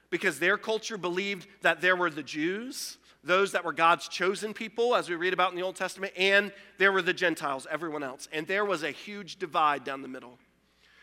because 0.08 0.38
their 0.38 0.56
culture 0.56 0.96
believed 0.96 1.46
that 1.60 1.80
there 1.80 1.96
were 1.96 2.10
the 2.10 2.22
jews 2.22 2.98
those 3.24 3.52
that 3.52 3.64
were 3.64 3.72
god's 3.72 4.08
chosen 4.08 4.52
people 4.52 4.94
as 4.94 5.08
we 5.08 5.14
read 5.14 5.32
about 5.32 5.50
in 5.50 5.56
the 5.56 5.62
old 5.62 5.76
testament 5.76 6.12
and 6.16 6.52
there 6.78 6.92
were 6.92 7.02
the 7.02 7.12
gentiles 7.12 7.66
everyone 7.70 8.02
else. 8.02 8.28
And 8.32 8.46
there 8.46 8.64
was 8.64 8.82
a 8.82 8.90
huge 8.90 9.38
divide 9.38 9.84
down 9.84 10.02
the 10.02 10.08
middle 10.08 10.38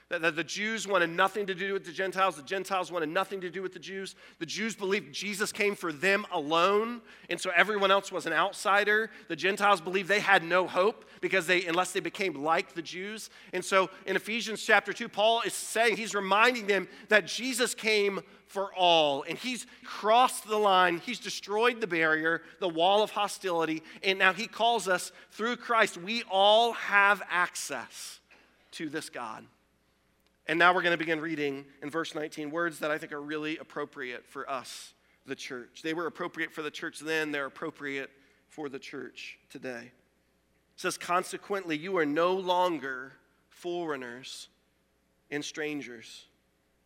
That, 0.09 0.21
that 0.23 0.35
the 0.35 0.43
Jews 0.43 0.87
wanted 0.87 1.11
nothing 1.11 1.45
to 1.45 1.53
do 1.53 1.73
with 1.73 1.85
the 1.85 1.91
Gentiles, 1.91 2.35
the 2.35 2.41
Gentiles 2.41 2.91
wanted 2.91 3.09
nothing 3.09 3.41
to 3.41 3.49
do 3.51 3.61
with 3.61 3.73
the 3.73 3.79
Jews. 3.79 4.15
The 4.39 4.45
Jews 4.45 4.75
believed 4.75 5.13
Jesus 5.13 5.51
came 5.51 5.75
for 5.75 5.93
them 5.93 6.25
alone, 6.31 7.01
and 7.29 7.39
so 7.39 7.51
everyone 7.55 7.91
else 7.91 8.11
was 8.11 8.25
an 8.25 8.33
outsider. 8.33 9.11
The 9.27 9.35
Gentiles 9.35 9.81
believed 9.81 10.09
they 10.09 10.19
had 10.19 10.43
no 10.43 10.65
hope 10.65 11.05
because 11.21 11.45
they, 11.45 11.65
unless 11.65 11.91
they 11.91 11.99
became 11.99 12.43
like 12.43 12.73
the 12.73 12.81
Jews. 12.81 13.29
And 13.53 13.63
so 13.63 13.91
in 14.07 14.15
Ephesians 14.15 14.63
chapter 14.63 14.93
2, 14.93 15.09
Paul 15.09 15.41
is 15.45 15.53
saying, 15.53 15.97
he's 15.97 16.15
reminding 16.15 16.65
them 16.65 16.87
that 17.09 17.27
Jesus 17.27 17.75
came 17.75 18.21
for 18.47 18.73
all. 18.73 19.23
And 19.29 19.37
he's 19.37 19.67
crossed 19.85 20.47
the 20.47 20.57
line, 20.57 20.97
he's 20.97 21.19
destroyed 21.19 21.81
the 21.81 21.87
barrier, 21.87 22.41
the 22.59 22.67
wall 22.67 23.03
of 23.03 23.11
hostility, 23.11 23.83
and 24.01 24.17
now 24.17 24.33
he 24.33 24.47
calls 24.47 24.87
us 24.87 25.11
through 25.29 25.57
Christ. 25.57 25.97
We 25.97 26.23
all 26.31 26.73
have 26.73 27.21
access 27.29 28.19
to 28.71 28.89
this 28.89 29.11
God. 29.11 29.45
And 30.49 30.57
now 30.57 30.73
we're 30.73 30.81
going 30.81 30.93
to 30.93 30.97
begin 30.97 31.21
reading 31.21 31.63
in 31.83 31.91
verse 31.91 32.15
19 32.15 32.49
words 32.49 32.79
that 32.79 32.89
I 32.89 32.97
think 32.97 33.11
are 33.11 33.21
really 33.21 33.59
appropriate 33.59 34.25
for 34.25 34.49
us, 34.49 34.95
the 35.27 35.35
church. 35.35 35.81
They 35.83 35.93
were 35.93 36.07
appropriate 36.07 36.51
for 36.51 36.63
the 36.63 36.71
church 36.71 36.97
then, 36.97 37.31
they're 37.31 37.45
appropriate 37.45 38.09
for 38.47 38.67
the 38.67 38.79
church 38.79 39.37
today. 39.51 39.91
It 39.91 40.81
says, 40.81 40.97
Consequently, 40.97 41.77
you 41.77 41.95
are 41.99 42.05
no 42.05 42.33
longer 42.33 43.13
foreigners 43.47 44.47
and 45.29 45.45
strangers, 45.45 46.25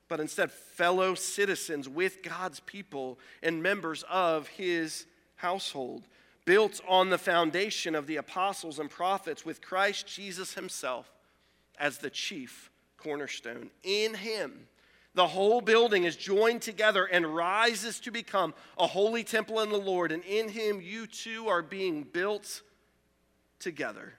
but 0.10 0.20
instead 0.20 0.52
fellow 0.52 1.16
citizens 1.16 1.88
with 1.88 2.22
God's 2.22 2.60
people 2.60 3.18
and 3.42 3.64
members 3.64 4.04
of 4.10 4.50
his 4.50 5.06
household, 5.36 6.10
built 6.44 6.82
on 6.86 7.12
the 7.12 7.18
foundation 7.18 7.96
of 7.96 8.08
the 8.08 8.18
apostles 8.18 8.78
and 8.78 8.90
prophets, 8.90 9.46
with 9.46 9.62
Christ 9.62 10.06
Jesus 10.06 10.56
himself 10.56 11.10
as 11.80 12.00
the 12.00 12.10
chief 12.10 12.70
cornerstone. 13.04 13.70
In 13.84 14.14
him, 14.14 14.68
the 15.16 15.28
whole 15.28 15.62
building 15.62 16.06
is 16.06 16.16
joined 16.16 16.62
together 16.62 17.06
and 17.06 17.36
rises 17.36 18.00
to 18.02 18.12
become 18.12 18.54
a 18.78 18.88
holy 18.88 19.24
temple 19.24 19.60
in 19.60 19.70
the 19.70 19.78
Lord. 19.78 20.12
And 20.12 20.24
in 20.24 20.50
him, 20.50 20.82
you 20.82 21.06
too 21.06 21.48
are 21.48 21.62
being 21.62 22.04
built 22.04 22.62
together 23.60 24.14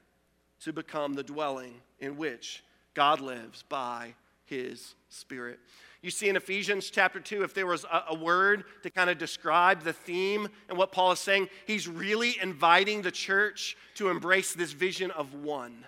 to 0.61 0.73
become 0.73 1.15
the 1.15 1.23
dwelling 1.23 1.75
in 1.99 2.17
which 2.17 2.63
God 2.95 3.21
lives 3.21 3.65
by 3.69 4.15
his 4.45 4.95
Spirit. 5.09 5.59
You 6.01 6.11
see 6.11 6.29
in 6.29 6.37
Ephesians 6.37 6.91
chapter 6.91 7.19
2, 7.19 7.45
if 7.45 7.55
there 7.55 7.67
was 7.67 7.85
a, 7.85 8.05
a, 8.11 8.15
word 8.15 8.65
to 8.83 8.91
kind 8.91 9.09
of 9.09 9.17
describe 9.17 9.83
the 9.83 9.93
theme 9.95 10.49
and 10.69 10.77
what 10.77 10.93
Paul 10.93 11.13
is 11.13 11.19
saying, 11.19 11.49
he's 11.67 11.89
really 11.89 12.37
inviting 12.43 13.01
the 13.01 13.11
church 13.11 13.77
to 13.95 14.11
embrace 14.11 14.53
this 14.53 14.73
vision 14.73 15.11
of 15.13 15.33
one. 15.33 15.85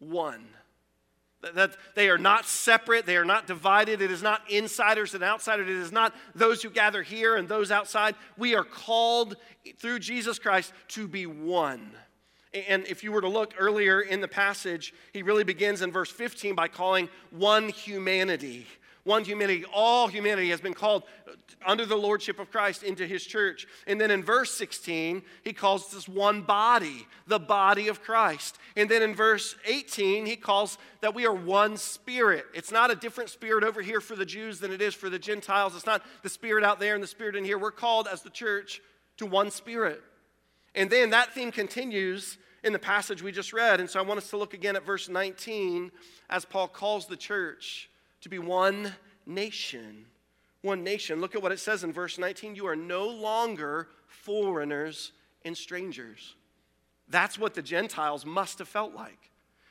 One. 0.00 0.44
That 1.54 1.76
they 1.94 2.08
are 2.08 2.18
not 2.18 2.46
separate, 2.46 3.04
they 3.04 3.16
are 3.16 3.24
not 3.24 3.46
divided. 3.46 4.00
It 4.00 4.10
is 4.10 4.22
not 4.22 4.48
insiders 4.48 5.14
and 5.14 5.24
outsiders. 5.24 5.68
It 5.68 5.76
is 5.76 5.92
not 5.92 6.14
those 6.34 6.62
who 6.62 6.70
gather 6.70 7.02
here 7.02 7.36
and 7.36 7.48
those 7.48 7.70
outside. 7.70 8.14
We 8.36 8.54
are 8.54 8.64
called 8.64 9.36
through 9.78 9.98
Jesus 9.98 10.38
Christ 10.38 10.72
to 10.88 11.08
be 11.08 11.26
one. 11.26 11.90
And 12.68 12.86
if 12.86 13.02
you 13.02 13.12
were 13.12 13.22
to 13.22 13.28
look 13.28 13.54
earlier 13.58 14.02
in 14.02 14.20
the 14.20 14.28
passage, 14.28 14.94
he 15.12 15.22
really 15.22 15.44
begins 15.44 15.82
in 15.82 15.90
verse 15.90 16.10
15 16.10 16.54
by 16.54 16.68
calling 16.68 17.08
one 17.30 17.70
humanity 17.70 18.66
one 19.04 19.24
humanity, 19.24 19.64
all 19.72 20.06
humanity 20.06 20.50
has 20.50 20.60
been 20.60 20.74
called 20.74 21.02
uh, 21.26 21.32
under 21.66 21.84
the 21.84 21.96
lordship 21.96 22.38
of 22.38 22.50
Christ 22.50 22.84
into 22.84 23.06
his 23.06 23.24
church. 23.24 23.66
And 23.86 24.00
then 24.00 24.12
in 24.12 24.22
verse 24.22 24.52
16, 24.52 25.22
he 25.42 25.52
calls 25.52 25.90
this 25.90 26.08
one 26.08 26.42
body, 26.42 27.06
the 27.26 27.40
body 27.40 27.88
of 27.88 28.02
Christ. 28.02 28.58
And 28.76 28.88
then 28.88 29.02
in 29.02 29.14
verse 29.14 29.56
18, 29.66 30.26
he 30.26 30.36
calls 30.36 30.78
that 31.00 31.14
we 31.14 31.26
are 31.26 31.34
one 31.34 31.76
spirit. 31.76 32.46
It's 32.54 32.70
not 32.70 32.92
a 32.92 32.94
different 32.94 33.30
spirit 33.30 33.64
over 33.64 33.82
here 33.82 34.00
for 34.00 34.14
the 34.14 34.26
Jews 34.26 34.60
than 34.60 34.70
it 34.70 34.80
is 34.80 34.94
for 34.94 35.10
the 35.10 35.18
Gentiles. 35.18 35.74
It's 35.74 35.86
not 35.86 36.02
the 36.22 36.28
spirit 36.28 36.62
out 36.62 36.78
there 36.78 36.94
and 36.94 37.02
the 37.02 37.08
spirit 37.08 37.34
in 37.34 37.44
here. 37.44 37.58
We're 37.58 37.72
called 37.72 38.06
as 38.10 38.22
the 38.22 38.30
church 38.30 38.80
to 39.16 39.26
one 39.26 39.50
spirit. 39.50 40.00
And 40.76 40.88
then 40.88 41.10
that 41.10 41.34
theme 41.34 41.50
continues 41.50 42.38
in 42.62 42.72
the 42.72 42.78
passage 42.78 43.20
we 43.20 43.32
just 43.32 43.52
read. 43.52 43.80
And 43.80 43.90
so 43.90 43.98
I 43.98 44.04
want 44.04 44.18
us 44.18 44.30
to 44.30 44.36
look 44.36 44.54
again 44.54 44.76
at 44.76 44.86
verse 44.86 45.08
19 45.08 45.90
as 46.30 46.44
Paul 46.44 46.68
calls 46.68 47.06
the 47.06 47.16
church 47.16 47.90
to 48.22 48.28
be 48.28 48.38
one 48.38 48.92
nation. 49.26 50.06
One 50.62 50.82
nation. 50.82 51.20
Look 51.20 51.34
at 51.34 51.42
what 51.42 51.52
it 51.52 51.60
says 51.60 51.84
in 51.84 51.92
verse 51.92 52.18
19. 52.18 52.54
You 52.54 52.66
are 52.66 52.76
no 52.76 53.08
longer 53.08 53.88
foreigners 54.06 55.12
and 55.44 55.56
strangers. 55.56 56.34
That's 57.08 57.38
what 57.38 57.54
the 57.54 57.62
Gentiles 57.62 58.24
must 58.24 58.58
have 58.58 58.68
felt 58.68 58.94
like. 58.94 59.30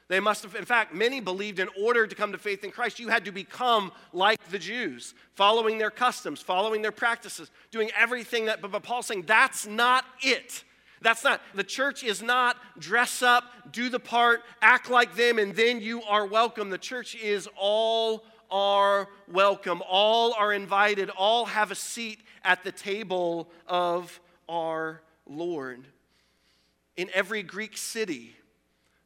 They 0.10 0.20
must 0.20 0.44
have, 0.44 0.56
in 0.56 0.66
fact, 0.66 0.94
many 0.94 1.22
believed 1.22 1.60
in 1.60 1.70
order 1.82 2.06
to 2.06 2.16
come 2.16 2.34
to 2.34 2.38
faith 2.38 2.66
in 2.66 2.72
Christ, 2.72 3.00
you 3.00 3.08
had 3.08 3.24
to 3.24 3.32
become 3.32 3.94
like 4.12 4.38
the 4.50 4.60
Jews, 4.60 5.14
following 5.36 5.78
their 5.78 5.90
customs, 5.90 6.42
following 6.42 6.82
their 6.82 6.92
practices, 6.92 7.50
doing 7.72 7.90
everything 7.98 8.46
that, 8.48 8.62
but 8.62 8.84
Paul's 8.84 9.06
saying 9.06 9.24
that's 9.26 9.66
not 9.66 10.04
it. 10.22 10.66
That's 11.02 11.24
not, 11.24 11.42
the 11.56 11.64
church 11.64 12.04
is 12.04 12.22
not 12.22 12.58
dress 12.78 13.24
up, 13.24 13.72
do 13.72 13.88
the 13.88 14.02
part, 14.02 14.42
act 14.62 14.90
like 14.90 15.16
them, 15.16 15.40
and 15.40 15.56
then 15.56 15.80
you 15.80 16.04
are 16.04 16.26
welcome. 16.26 16.70
The 16.70 16.78
church 16.78 17.16
is 17.16 17.48
all 17.58 18.26
are 18.52 19.08
welcome. 19.28 19.82
All 19.88 20.34
are 20.34 20.54
invited. 20.54 21.10
All 21.10 21.46
have 21.46 21.72
a 21.72 21.76
seat 21.76 22.20
at 22.44 22.64
the 22.64 22.72
table 22.72 23.50
of 23.68 24.20
our 24.50 25.02
Lord. 25.26 25.88
In 26.98 27.10
every 27.14 27.42
Greek 27.42 27.78
city, 27.78 28.36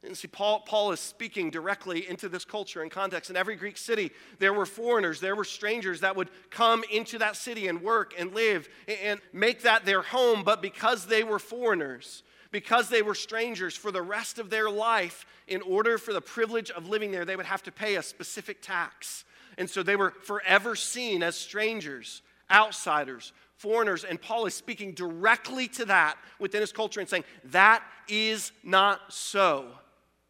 and 0.02 0.16
see, 0.16 0.28
Paul, 0.28 0.60
Paul 0.60 0.92
is 0.92 1.00
speaking 1.00 1.50
directly 1.50 2.08
into 2.08 2.28
this 2.28 2.44
culture 2.44 2.82
and 2.82 2.90
context. 2.90 3.28
In 3.30 3.36
every 3.36 3.56
Greek 3.56 3.76
city, 3.76 4.12
there 4.38 4.52
were 4.52 4.66
foreigners, 4.66 5.20
there 5.20 5.34
were 5.34 5.44
strangers 5.44 6.00
that 6.00 6.14
would 6.16 6.30
come 6.50 6.84
into 6.92 7.18
that 7.18 7.36
city 7.36 7.66
and 7.66 7.82
work 7.82 8.14
and 8.16 8.34
live 8.34 8.68
and 8.86 9.20
make 9.32 9.62
that 9.62 9.84
their 9.84 10.02
home. 10.02 10.44
But 10.44 10.62
because 10.62 11.06
they 11.06 11.24
were 11.24 11.38
foreigners, 11.38 12.22
because 12.52 12.88
they 12.88 13.02
were 13.02 13.14
strangers 13.14 13.76
for 13.76 13.90
the 13.90 14.02
rest 14.02 14.38
of 14.38 14.48
their 14.48 14.70
life, 14.70 15.26
in 15.48 15.62
order 15.62 15.98
for 15.98 16.12
the 16.12 16.20
privilege 16.20 16.70
of 16.70 16.88
living 16.88 17.10
there, 17.10 17.24
they 17.24 17.36
would 17.36 17.46
have 17.46 17.62
to 17.64 17.72
pay 17.72 17.96
a 17.96 18.02
specific 18.02 18.62
tax. 18.62 19.24
And 19.58 19.68
so 19.68 19.82
they 19.82 19.96
were 19.96 20.10
forever 20.22 20.76
seen 20.76 21.22
as 21.22 21.36
strangers, 21.36 22.22
outsiders, 22.50 23.32
foreigners. 23.56 24.04
And 24.04 24.20
Paul 24.20 24.46
is 24.46 24.54
speaking 24.54 24.92
directly 24.92 25.68
to 25.68 25.86
that 25.86 26.16
within 26.38 26.60
his 26.60 26.72
culture 26.72 27.00
and 27.00 27.08
saying, 27.08 27.24
that 27.44 27.82
is 28.08 28.52
not 28.62 29.00
so 29.08 29.66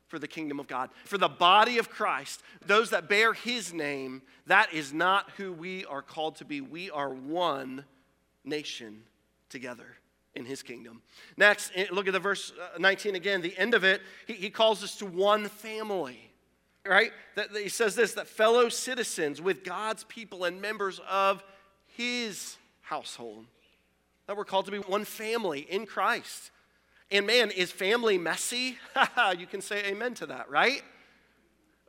for 0.09 0.19
the 0.19 0.29
kingdom 0.29 0.61
of 0.61 0.69
God. 0.69 0.91
For 1.05 1.19
the 1.19 1.29
body 1.29 1.79
of 1.79 1.91
Christ, 1.91 2.43
those 2.65 2.91
that 2.91 3.09
bear 3.09 3.33
his 3.33 3.73
name, 3.73 4.23
that 4.47 4.73
is 4.73 4.93
not 4.93 5.31
who 5.37 5.53
we 5.53 5.85
are 5.87 6.03
called 6.03 6.37
to 6.37 6.45
be. 6.45 6.61
We 6.61 6.91
are 6.91 7.11
one 7.11 7.85
nation 8.45 9.03
together 9.49 9.97
in 10.37 10.45
his 10.45 10.63
kingdom. 10.63 11.03
Next, 11.37 11.73
eh, 11.75 11.87
look 11.91 12.07
at 12.07 12.13
the 12.13 12.21
verse 12.21 12.53
uh, 12.75 12.79
19 12.79 13.17
again. 13.17 13.41
The 13.41 13.57
end 13.59 13.75
of 13.75 13.83
it, 13.83 14.03
he, 14.27 14.35
he 14.35 14.51
calls 14.51 14.85
us 14.85 14.97
to 14.97 15.07
one 15.07 15.49
family 15.49 16.31
right? 16.89 17.13
That, 17.35 17.53
that 17.53 17.63
he 17.63 17.69
says 17.69 17.95
this 17.95 18.15
that 18.15 18.29
fellow 18.29 18.69
citizens 18.69 19.41
with 19.41 19.65
God's 19.65 20.05
people 20.05 20.45
and 20.45 20.61
members 20.61 21.01
of 21.09 21.43
his 21.87 22.57
household. 22.83 23.47
That 24.27 24.37
we're 24.37 24.45
called 24.45 24.67
to 24.67 24.73
be 24.73 24.79
one 24.79 25.05
family 25.05 25.61
in 25.61 25.87
Christ. 25.87 26.51
And 27.11 27.27
man, 27.27 27.51
is 27.51 27.71
family 27.71 28.19
messy? 28.19 28.79
you 29.39 29.47
can 29.47 29.61
say 29.61 29.85
amen 29.85 30.15
to 30.15 30.27
that, 30.27 30.51
right? 30.51 30.83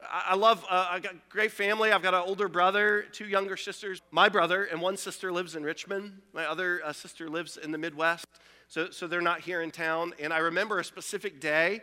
I 0.10 0.36
love, 0.36 0.64
uh, 0.70 0.88
I 0.92 1.00
got 1.00 1.14
a 1.14 1.18
great 1.30 1.52
family. 1.52 1.92
I've 1.92 2.04
got 2.04 2.14
an 2.14 2.22
older 2.22 2.48
brother, 2.48 3.06
two 3.12 3.26
younger 3.26 3.58
sisters. 3.58 4.02
My 4.12 4.30
brother 4.30 4.66
and 4.66 4.80
one 4.80 4.96
sister 4.96 5.32
lives 5.32 5.56
in 5.56 5.64
Richmond. 5.64 6.22
My 6.34 6.46
other 6.46 6.82
uh, 6.86 6.94
sister 6.94 7.30
lives 7.30 7.58
in 7.58 7.72
the 7.72 7.80
Midwest. 7.80 8.26
So, 8.68 8.92
so 8.92 9.08
they're 9.08 9.22
not 9.22 9.42
here 9.42 9.62
in 9.62 9.72
town. 9.72 10.14
And 10.20 10.32
I 10.32 10.38
remember 10.38 10.80
a 10.80 10.84
specific 10.84 11.40
day 11.40 11.82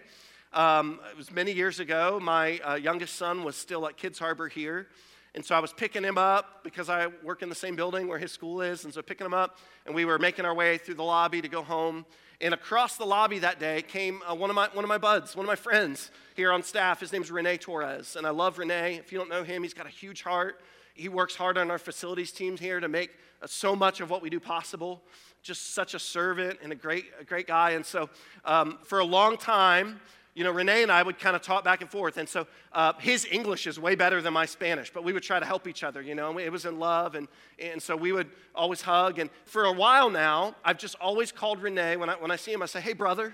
um, 0.54 1.00
it 1.10 1.16
was 1.16 1.30
many 1.32 1.52
years 1.52 1.80
ago. 1.80 2.20
My 2.22 2.58
uh, 2.58 2.74
youngest 2.76 3.16
son 3.16 3.42
was 3.42 3.56
still 3.56 3.86
at 3.88 3.96
Kids 3.96 4.18
Harbor 4.18 4.48
here. 4.48 4.86
And 5.34 5.44
so 5.44 5.56
I 5.56 5.58
was 5.58 5.72
picking 5.72 6.04
him 6.04 6.16
up 6.16 6.62
because 6.62 6.88
I 6.88 7.08
work 7.24 7.42
in 7.42 7.48
the 7.48 7.56
same 7.56 7.74
building 7.74 8.06
where 8.06 8.18
his 8.18 8.30
school 8.30 8.62
is. 8.62 8.84
And 8.84 8.94
so 8.94 9.02
picking 9.02 9.26
him 9.26 9.34
up, 9.34 9.58
and 9.84 9.94
we 9.94 10.04
were 10.04 10.16
making 10.16 10.44
our 10.44 10.54
way 10.54 10.78
through 10.78 10.94
the 10.94 11.02
lobby 11.02 11.42
to 11.42 11.48
go 11.48 11.62
home. 11.62 12.06
And 12.40 12.54
across 12.54 12.96
the 12.96 13.04
lobby 13.04 13.40
that 13.40 13.58
day 13.58 13.82
came 13.82 14.22
uh, 14.30 14.34
one, 14.34 14.48
of 14.48 14.54
my, 14.54 14.68
one 14.72 14.84
of 14.84 14.88
my 14.88 14.98
buds, 14.98 15.34
one 15.34 15.44
of 15.44 15.48
my 15.48 15.56
friends 15.56 16.12
here 16.36 16.52
on 16.52 16.62
staff. 16.62 17.00
His 17.00 17.12
name's 17.12 17.32
Rene 17.32 17.56
Torres. 17.56 18.14
And 18.14 18.24
I 18.24 18.30
love 18.30 18.58
Rene. 18.58 18.94
If 18.94 19.10
you 19.10 19.18
don't 19.18 19.28
know 19.28 19.42
him, 19.42 19.64
he's 19.64 19.74
got 19.74 19.86
a 19.86 19.90
huge 19.90 20.22
heart. 20.22 20.60
He 20.94 21.08
works 21.08 21.34
hard 21.34 21.58
on 21.58 21.68
our 21.68 21.78
facilities 21.78 22.30
team 22.30 22.56
here 22.56 22.78
to 22.78 22.86
make 22.86 23.10
uh, 23.42 23.48
so 23.48 23.74
much 23.74 24.00
of 24.00 24.10
what 24.10 24.22
we 24.22 24.30
do 24.30 24.38
possible. 24.38 25.02
Just 25.42 25.74
such 25.74 25.94
a 25.94 25.98
servant 25.98 26.60
and 26.62 26.70
a 26.70 26.76
great, 26.76 27.06
a 27.20 27.24
great 27.24 27.48
guy. 27.48 27.72
And 27.72 27.84
so 27.84 28.08
um, 28.44 28.78
for 28.84 29.00
a 29.00 29.04
long 29.04 29.36
time, 29.36 30.00
you 30.34 30.42
know, 30.42 30.50
Rene 30.50 30.82
and 30.82 30.90
I 30.90 31.02
would 31.02 31.18
kind 31.18 31.36
of 31.36 31.42
talk 31.42 31.62
back 31.62 31.80
and 31.80 31.88
forth. 31.88 32.16
And 32.16 32.28
so 32.28 32.46
uh, 32.72 32.94
his 32.98 33.26
English 33.30 33.68
is 33.68 33.78
way 33.78 33.94
better 33.94 34.20
than 34.20 34.32
my 34.32 34.46
Spanish, 34.46 34.90
but 34.90 35.04
we 35.04 35.12
would 35.12 35.22
try 35.22 35.38
to 35.38 35.46
help 35.46 35.68
each 35.68 35.84
other, 35.84 36.02
you 36.02 36.16
know. 36.16 36.38
It 36.38 36.50
was 36.50 36.64
in 36.64 36.80
love. 36.80 37.14
And, 37.14 37.28
and 37.60 37.80
so 37.80 37.96
we 37.96 38.10
would 38.10 38.28
always 38.54 38.82
hug. 38.82 39.20
And 39.20 39.30
for 39.44 39.64
a 39.64 39.72
while 39.72 40.10
now, 40.10 40.56
I've 40.64 40.78
just 40.78 40.96
always 41.00 41.30
called 41.30 41.62
Rene, 41.62 41.96
when 41.96 42.10
I, 42.10 42.14
when 42.14 42.32
I 42.32 42.36
see 42.36 42.52
him, 42.52 42.62
I 42.62 42.66
say, 42.66 42.80
hey, 42.80 42.94
brother. 42.94 43.32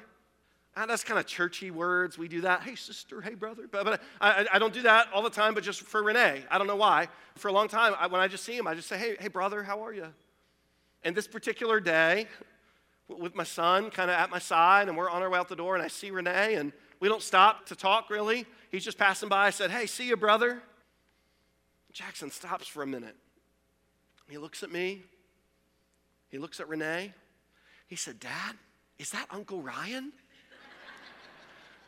Ah, 0.76 0.86
that's 0.86 1.02
kind 1.02 1.18
of 1.18 1.26
churchy 1.26 1.70
words. 1.70 2.16
We 2.16 2.28
do 2.28 2.42
that. 2.42 2.62
Hey, 2.62 2.76
sister. 2.76 3.20
Hey, 3.20 3.34
brother. 3.34 3.64
But, 3.70 3.84
but 3.84 4.02
I, 4.20 4.46
I, 4.52 4.58
don't 4.58 4.72
do 4.72 4.82
that 4.82 5.08
all 5.12 5.22
the 5.22 5.30
time, 5.30 5.52
but 5.52 5.64
just 5.64 5.80
for 5.82 6.02
Rene. 6.02 6.44
I 6.48 6.58
don't 6.58 6.68
know 6.68 6.76
why. 6.76 7.08
For 7.34 7.48
a 7.48 7.52
long 7.52 7.66
time, 7.66 7.94
I, 7.98 8.06
when 8.06 8.20
I 8.20 8.28
just 8.28 8.44
see 8.44 8.56
him, 8.56 8.68
I 8.68 8.74
just 8.74 8.88
say, 8.88 8.96
hey, 8.96 9.16
hey, 9.18 9.28
brother, 9.28 9.64
how 9.64 9.84
are 9.84 9.92
you? 9.92 10.06
And 11.02 11.16
this 11.16 11.26
particular 11.26 11.80
day, 11.80 12.28
with 13.18 13.34
my 13.34 13.44
son 13.44 13.90
kind 13.90 14.10
of 14.10 14.16
at 14.16 14.30
my 14.30 14.38
side, 14.38 14.88
and 14.88 14.96
we're 14.96 15.10
on 15.10 15.22
our 15.22 15.30
way 15.30 15.38
out 15.38 15.48
the 15.48 15.56
door, 15.56 15.74
and 15.74 15.82
I 15.82 15.88
see 15.88 16.10
Rene, 16.10 16.54
and 16.54 16.72
we 17.00 17.08
don't 17.08 17.22
stop 17.22 17.66
to 17.66 17.74
talk 17.74 18.10
really. 18.10 18.46
He's 18.70 18.84
just 18.84 18.98
passing 18.98 19.28
by. 19.28 19.46
I 19.46 19.50
said, 19.50 19.70
hey, 19.70 19.86
see 19.86 20.06
you, 20.06 20.16
brother. 20.16 20.62
Jackson 21.92 22.30
stops 22.30 22.68
for 22.68 22.82
a 22.82 22.86
minute. 22.86 23.16
He 24.28 24.38
looks 24.38 24.62
at 24.62 24.70
me. 24.70 25.02
He 26.28 26.38
looks 26.38 26.60
at 26.60 26.68
Rene. 26.68 27.12
He 27.88 27.96
said, 27.96 28.20
Dad, 28.20 28.54
is 28.98 29.10
that 29.10 29.26
Uncle 29.30 29.60
Ryan? 29.60 30.12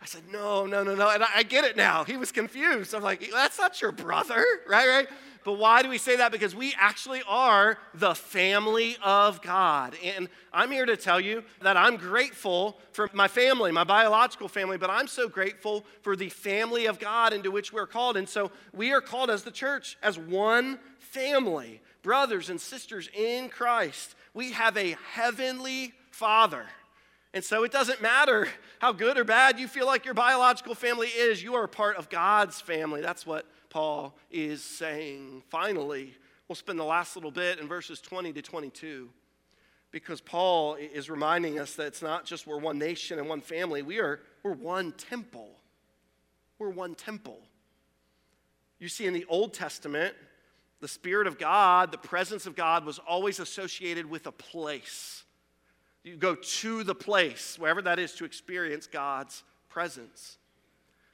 I 0.02 0.04
said, 0.04 0.22
no, 0.32 0.66
no, 0.66 0.82
no, 0.82 0.96
no. 0.96 1.10
And 1.10 1.22
I, 1.22 1.44
get 1.44 1.64
it 1.64 1.76
now. 1.76 2.02
He 2.02 2.16
was 2.16 2.32
confused. 2.32 2.92
I'm 2.92 3.04
like, 3.04 3.30
that's 3.32 3.56
not 3.56 3.80
your 3.80 3.92
brother, 3.92 4.44
right? 4.68 4.88
Right? 4.88 5.08
But 5.44 5.54
why 5.54 5.82
do 5.82 5.88
we 5.88 5.98
say 5.98 6.16
that? 6.16 6.32
Because 6.32 6.54
we 6.54 6.74
actually 6.76 7.22
are 7.26 7.78
the 7.94 8.14
family 8.14 8.96
of 9.02 9.42
God. 9.42 9.94
And 10.04 10.28
I'm 10.52 10.70
here 10.70 10.86
to 10.86 10.96
tell 10.96 11.20
you 11.20 11.44
that 11.62 11.76
I'm 11.76 11.96
grateful 11.96 12.78
for 12.92 13.10
my 13.12 13.28
family, 13.28 13.70
my 13.70 13.84
biological 13.84 14.48
family, 14.48 14.76
but 14.76 14.90
I'm 14.90 15.06
so 15.06 15.28
grateful 15.28 15.84
for 16.02 16.16
the 16.16 16.28
family 16.28 16.86
of 16.86 16.98
God 16.98 17.32
into 17.32 17.50
which 17.50 17.72
we're 17.72 17.86
called. 17.86 18.16
And 18.16 18.28
so 18.28 18.50
we 18.72 18.92
are 18.92 19.00
called 19.00 19.30
as 19.30 19.42
the 19.42 19.50
church, 19.50 19.96
as 20.02 20.18
one 20.18 20.78
family, 20.98 21.80
brothers 22.02 22.50
and 22.50 22.60
sisters 22.60 23.08
in 23.14 23.48
Christ. 23.48 24.14
We 24.34 24.52
have 24.52 24.76
a 24.76 24.96
heavenly 25.12 25.92
Father. 26.10 26.66
And 27.34 27.42
so 27.42 27.64
it 27.64 27.72
doesn't 27.72 28.02
matter 28.02 28.48
how 28.78 28.92
good 28.92 29.16
or 29.16 29.24
bad 29.24 29.58
you 29.58 29.66
feel 29.66 29.86
like 29.86 30.04
your 30.04 30.14
biological 30.14 30.74
family 30.74 31.08
is, 31.08 31.42
you 31.42 31.54
are 31.54 31.64
a 31.64 31.68
part 31.68 31.96
of 31.96 32.10
God's 32.10 32.60
family. 32.60 33.00
That's 33.00 33.26
what 33.26 33.46
Paul 33.70 34.14
is 34.30 34.62
saying. 34.62 35.42
Finally, 35.48 36.14
we'll 36.46 36.56
spend 36.56 36.78
the 36.78 36.84
last 36.84 37.16
little 37.16 37.30
bit 37.30 37.58
in 37.58 37.68
verses 37.68 38.00
20 38.02 38.34
to 38.34 38.42
22 38.42 39.08
because 39.90 40.20
Paul 40.20 40.74
is 40.74 41.08
reminding 41.08 41.58
us 41.58 41.74
that 41.76 41.86
it's 41.86 42.02
not 42.02 42.24
just 42.24 42.46
we're 42.46 42.58
one 42.58 42.78
nation 42.78 43.18
and 43.18 43.28
one 43.28 43.40
family, 43.40 43.82
we 43.82 43.98
are 43.98 44.20
we're 44.42 44.52
one 44.52 44.92
temple. 44.92 45.50
We're 46.58 46.70
one 46.70 46.94
temple. 46.94 47.38
You 48.78 48.88
see, 48.88 49.06
in 49.06 49.12
the 49.12 49.24
Old 49.28 49.54
Testament, 49.54 50.14
the 50.80 50.88
Spirit 50.88 51.26
of 51.26 51.38
God, 51.38 51.92
the 51.92 51.98
presence 51.98 52.46
of 52.46 52.56
God, 52.56 52.84
was 52.84 52.98
always 52.98 53.38
associated 53.38 54.08
with 54.08 54.26
a 54.26 54.32
place. 54.32 55.21
You 56.04 56.16
go 56.16 56.34
to 56.34 56.82
the 56.82 56.94
place, 56.94 57.58
wherever 57.58 57.82
that 57.82 57.98
is, 57.98 58.12
to 58.14 58.24
experience 58.24 58.86
God's 58.86 59.44
presence. 59.68 60.38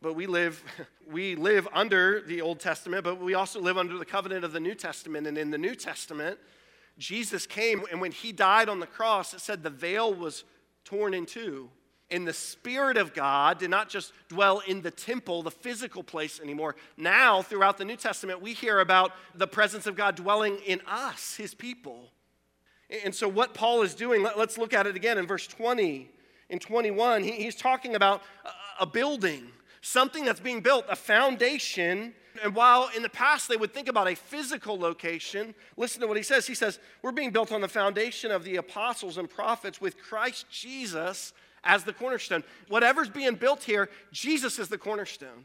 But 0.01 0.15
we 0.15 0.27
live, 0.27 0.63
we 1.11 1.35
live 1.35 1.69
under 1.73 2.23
the 2.23 2.41
Old 2.41 2.61
Testament, 2.61 3.05
but 3.05 3.21
we 3.21 3.35
also 3.35 3.61
live 3.61 3.77
under 3.77 3.99
the 3.99 4.05
covenant 4.05 4.45
of 4.45 4.53
the 4.53 4.61
New 4.61 4.75
Testament. 4.75 5.27
And 5.27 5.37
in 5.37 5.51
the 5.51 5.59
New 5.59 5.75
Testament, 5.75 6.39
Jesus 6.99 7.47
came, 7.47 7.83
and 7.91 8.01
when 8.01 8.13
he 8.13 8.33
died 8.33 8.69
on 8.69 8.81
the 8.81 8.87
cross, 8.87 9.35
it 9.35 9.41
said 9.41 9.63
the 9.63 9.71
veil 9.71 10.13
was 10.13 10.45
torn 10.85 11.15
in 11.15 11.27
two. 11.27 11.71
And 12.11 12.27
the 12.27 12.33
Spirit 12.33 12.97
of 12.97 13.13
God 13.13 13.59
did 13.59 13.69
not 13.69 13.91
just 13.91 14.15
dwell 14.29 14.61
in 14.61 14.81
the 14.81 14.91
temple, 14.91 15.43
the 15.43 15.51
physical 15.51 16.03
place 16.03 16.41
anymore. 16.41 16.75
Now, 16.97 17.43
throughout 17.43 17.77
the 17.77 17.85
New 17.85 17.97
Testament, 17.97 18.41
we 18.41 18.55
hear 18.55 18.81
about 18.81 19.13
the 19.35 19.47
presence 19.47 19.87
of 19.87 19.95
God 19.95 20.17
dwelling 20.17 20.57
in 20.67 20.81
us, 20.87 21.37
his 21.37 21.53
people. 21.53 22.11
And 23.05 23.15
so, 23.15 23.29
what 23.29 23.55
Paul 23.55 23.83
is 23.83 23.95
doing, 23.95 24.27
let's 24.37 24.57
look 24.57 24.73
at 24.73 24.87
it 24.87 24.97
again 24.97 25.19
in 25.19 25.27
verse 25.27 25.47
20 25.47 26.11
and 26.51 26.61
21. 26.61 27.23
He's 27.23 27.55
talking 27.55 27.95
about 27.95 28.23
a 28.81 28.87
building, 28.87 29.49
something 29.83 30.25
that's 30.25 30.41
being 30.41 30.61
built, 30.61 30.87
a 30.89 30.97
foundation. 30.97 32.15
And 32.43 32.55
while 32.55 32.89
in 32.97 33.03
the 33.03 33.09
past 33.09 33.49
they 33.49 33.57
would 33.57 33.75
think 33.75 33.89
about 33.89 34.09
a 34.09 34.15
physical 34.15 34.79
location, 34.79 35.55
listen 35.77 36.01
to 36.01 36.07
what 36.07 36.17
he 36.17 36.23
says. 36.23 36.47
He 36.47 36.55
says, 36.55 36.79
We're 37.03 37.13
being 37.13 37.31
built 37.31 37.53
on 37.53 37.61
the 37.61 37.69
foundation 37.69 38.31
of 38.31 38.45
the 38.45 38.57
apostles 38.57 39.19
and 39.19 39.29
prophets 39.29 39.81
with 39.81 39.99
Christ 39.99 40.47
Jesus 40.51 41.35
as 41.65 41.85
the 41.85 41.93
cornerstone. 41.93 42.45
Whatever's 42.69 43.11
being 43.11 43.35
built 43.35 43.65
here, 43.65 43.91
Jesus 44.13 44.59
is 44.59 44.69
the 44.69 44.79
cornerstone. 44.79 45.45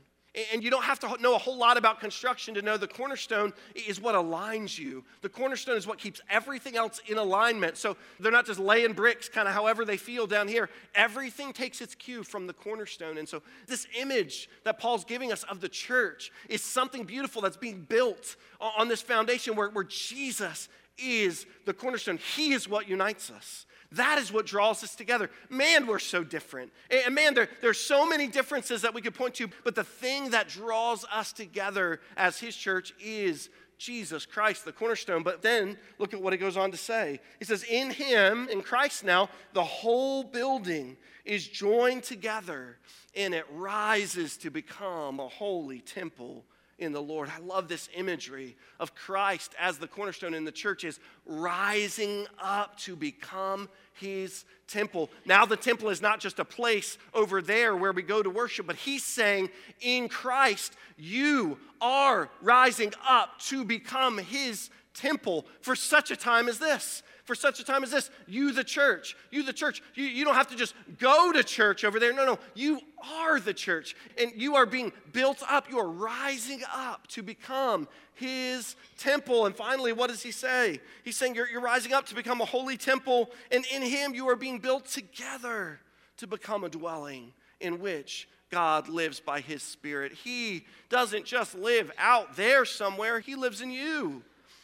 And 0.52 0.64
you 0.64 0.72
don't 0.72 0.84
have 0.84 1.00
to 1.02 1.16
know 1.22 1.36
a 1.36 1.38
whole 1.38 1.58
lot 1.58 1.78
about 1.78 2.00
construction 2.00 2.56
to 2.56 2.64
know 2.64 2.76
the 2.76 2.88
cornerstone 2.88 3.54
is 3.76 4.02
what 4.02 4.16
aligns 4.16 4.80
you. 4.80 5.04
The 5.22 5.30
cornerstone 5.30 5.78
is 5.78 5.86
what 5.86 6.00
keeps 6.00 6.22
everything 6.28 6.76
else 6.76 7.00
in 7.08 7.20
alignment. 7.20 7.78
So 7.78 7.98
they're 8.20 8.32
not 8.32 8.48
just 8.48 8.60
laying 8.60 8.94
bricks 8.94 9.30
kind 9.30 9.48
of 9.48 9.54
however 9.54 9.86
they 9.86 9.98
feel 9.98 10.26
down 10.26 10.48
here. 10.48 10.70
Everything 10.96 11.54
takes 11.54 11.82
its 11.82 11.94
cue 11.94 12.24
from 12.24 12.48
the 12.48 12.54
cornerstone. 12.54 13.20
And 13.20 13.30
so 13.30 13.44
this 13.68 13.86
image 13.96 14.50
that 14.64 14.80
Paul's 14.80 15.06
giving 15.06 15.32
us 15.32 15.44
of 15.44 15.62
the 15.62 15.70
church 15.70 16.32
is 16.50 16.64
something 16.64 17.04
beautiful 17.04 17.44
that's 17.44 17.58
being 17.58 17.82
built 17.82 18.36
on 18.60 18.88
this 18.88 19.04
foundation 19.04 19.56
where, 19.56 19.70
where 19.70 19.84
Jesus 19.84 20.68
is 20.98 21.46
the 21.66 21.74
cornerstone. 21.74 22.18
He 22.36 22.54
is 22.54 22.68
what 22.68 22.88
unites 22.88 23.30
us. 23.30 23.68
That 23.94 24.18
is 24.18 24.32
what 24.32 24.46
draws 24.46 24.84
us 24.84 24.96
together. 24.96 25.30
Man, 25.50 25.88
we're 25.88 26.00
so 26.00 26.24
different. 26.24 26.72
And 26.90 27.14
man, 27.14 27.34
there, 27.34 27.50
there's 27.62 27.80
so 27.80 28.08
many 28.08 28.28
differences 28.28 28.82
that 28.82 28.94
we 28.94 29.02
could 29.02 29.14
point 29.14 29.36
to, 29.36 29.50
but 29.64 29.76
the 29.76 29.84
thing 29.84 30.32
that 30.32 30.48
draws 30.48 31.06
us 31.12 31.32
together 31.32 32.02
as 32.18 32.40
his 32.40 32.56
church 32.56 32.94
is 33.00 33.50
Jesus 33.78 34.26
Christ, 34.26 34.66
the 34.66 34.72
cornerstone. 34.72 35.24
But 35.24 35.42
then 35.42 35.78
look 36.00 36.14
at 36.14 36.22
what 36.22 36.34
he 36.34 36.40
goes 36.40 36.58
on 36.58 36.72
to 36.72 36.78
say. 36.78 37.20
He 37.40 37.46
says, 37.46 37.64
In 37.64 37.92
him, 37.92 38.48
in 38.50 38.62
Christ 38.62 39.04
now, 39.04 39.30
the 39.54 39.64
whole 39.64 40.24
building 40.24 40.98
is 41.26 41.48
joined 41.48 42.04
together 42.04 42.78
and 43.16 43.34
it 43.34 43.46
rises 43.52 44.38
to 44.38 44.50
become 44.50 45.20
a 45.20 45.28
holy 45.28 45.80
temple 45.80 46.46
in 46.80 46.92
the 46.92 47.02
Lord. 47.02 47.30
I 47.30 47.40
love 47.40 47.68
this 47.68 47.90
imagery 47.96 48.56
of 48.80 48.96
Christ 48.96 49.56
as 49.60 49.78
the 49.78 49.88
cornerstone 49.88 50.34
in 50.34 50.46
the 50.46 50.52
church 50.52 50.84
is 50.84 51.00
rising 51.26 52.26
up 52.42 52.78
to 52.80 52.96
become 52.96 53.70
his 53.94 54.46
temple. 54.68 55.10
Now, 55.26 55.46
the 55.46 55.58
temple 55.58 55.90
is 55.90 56.02
not 56.02 56.20
just 56.20 56.40
a 56.40 56.46
place 56.46 56.98
over 57.14 57.42
there 57.42 57.76
where 57.76 57.92
we 57.92 58.02
go 58.02 58.24
to 58.24 58.30
worship, 58.30 58.68
but 58.68 58.76
he's 58.76 59.04
saying, 59.04 59.50
in 59.82 60.10
Christ, 60.10 60.74
you 60.98 61.60
are 61.80 62.30
rising 62.42 62.94
up 63.08 63.40
to 63.48 63.64
become 63.64 64.18
his 64.18 64.70
temple 64.94 65.46
for 65.62 65.76
such 65.76 66.12
a 66.12 66.16
time 66.16 66.48
as 66.48 66.60
this 66.60 67.04
for 67.24 67.36
such 67.36 67.60
a 67.60 67.64
time 67.64 67.84
as 67.84 67.92
this. 67.92 68.10
You, 68.28 68.52
the 68.52 68.64
church, 68.64 69.16
you, 69.32 69.44
the 69.44 69.54
church, 69.54 69.82
you, 69.96 70.06
you 70.06 70.26
don't 70.26 70.36
have 70.36 70.50
to 70.50 70.56
just 70.56 70.74
go 71.00 71.32
to 71.32 71.44
church 71.44 71.84
over 71.84 72.00
there. 72.00 72.14
No, 72.14 72.26
no, 72.26 72.40
you 72.54 72.80
are 73.18 73.40
the 73.40 73.54
church. 73.54 73.96
And 74.18 74.32
you 74.36 74.56
are 74.56 74.66
being 74.66 74.92
built 75.12 75.42
up. 75.50 75.70
You 75.70 75.80
are 75.80 75.90
rising 75.90 76.62
up 76.74 77.08
to 77.08 77.24
become 77.24 77.88
his 78.14 78.76
temple. 78.98 79.46
And 79.46 79.56
finally, 79.56 79.94
what 79.94 80.10
does 80.10 80.22
he 80.22 80.32
say? 80.32 80.80
He's 81.04 81.18
saying 81.18 81.36
you're, 81.36 81.50
you're 81.50 81.62
rising 81.62 81.94
up 81.94 82.06
to 82.08 82.16
become 82.16 82.42
a 82.42 82.46
holy 82.46 82.78
temple. 82.78 83.32
And 83.52 83.66
in 83.74 83.82
him, 83.82 84.14
you 84.14 84.28
are 84.30 84.36
being 84.36 84.60
built 84.60 84.86
together 84.86 85.80
to 86.18 86.28
become 86.28 86.64
a 86.64 86.70
dwelling 86.70 87.34
in 87.60 87.80
which 87.80 88.28
God 88.52 88.88
lives 88.88 89.20
by 89.20 89.40
his 89.40 89.64
Spirit. 89.64 90.12
He 90.12 90.66
doesn't 90.90 91.26
just 91.26 91.56
live 91.56 91.92
out 91.98 92.36
there 92.36 92.66
somewhere, 92.66 93.20
he 93.20 93.36
lives 93.36 93.62
in 93.62 93.72
you. 93.72 94.22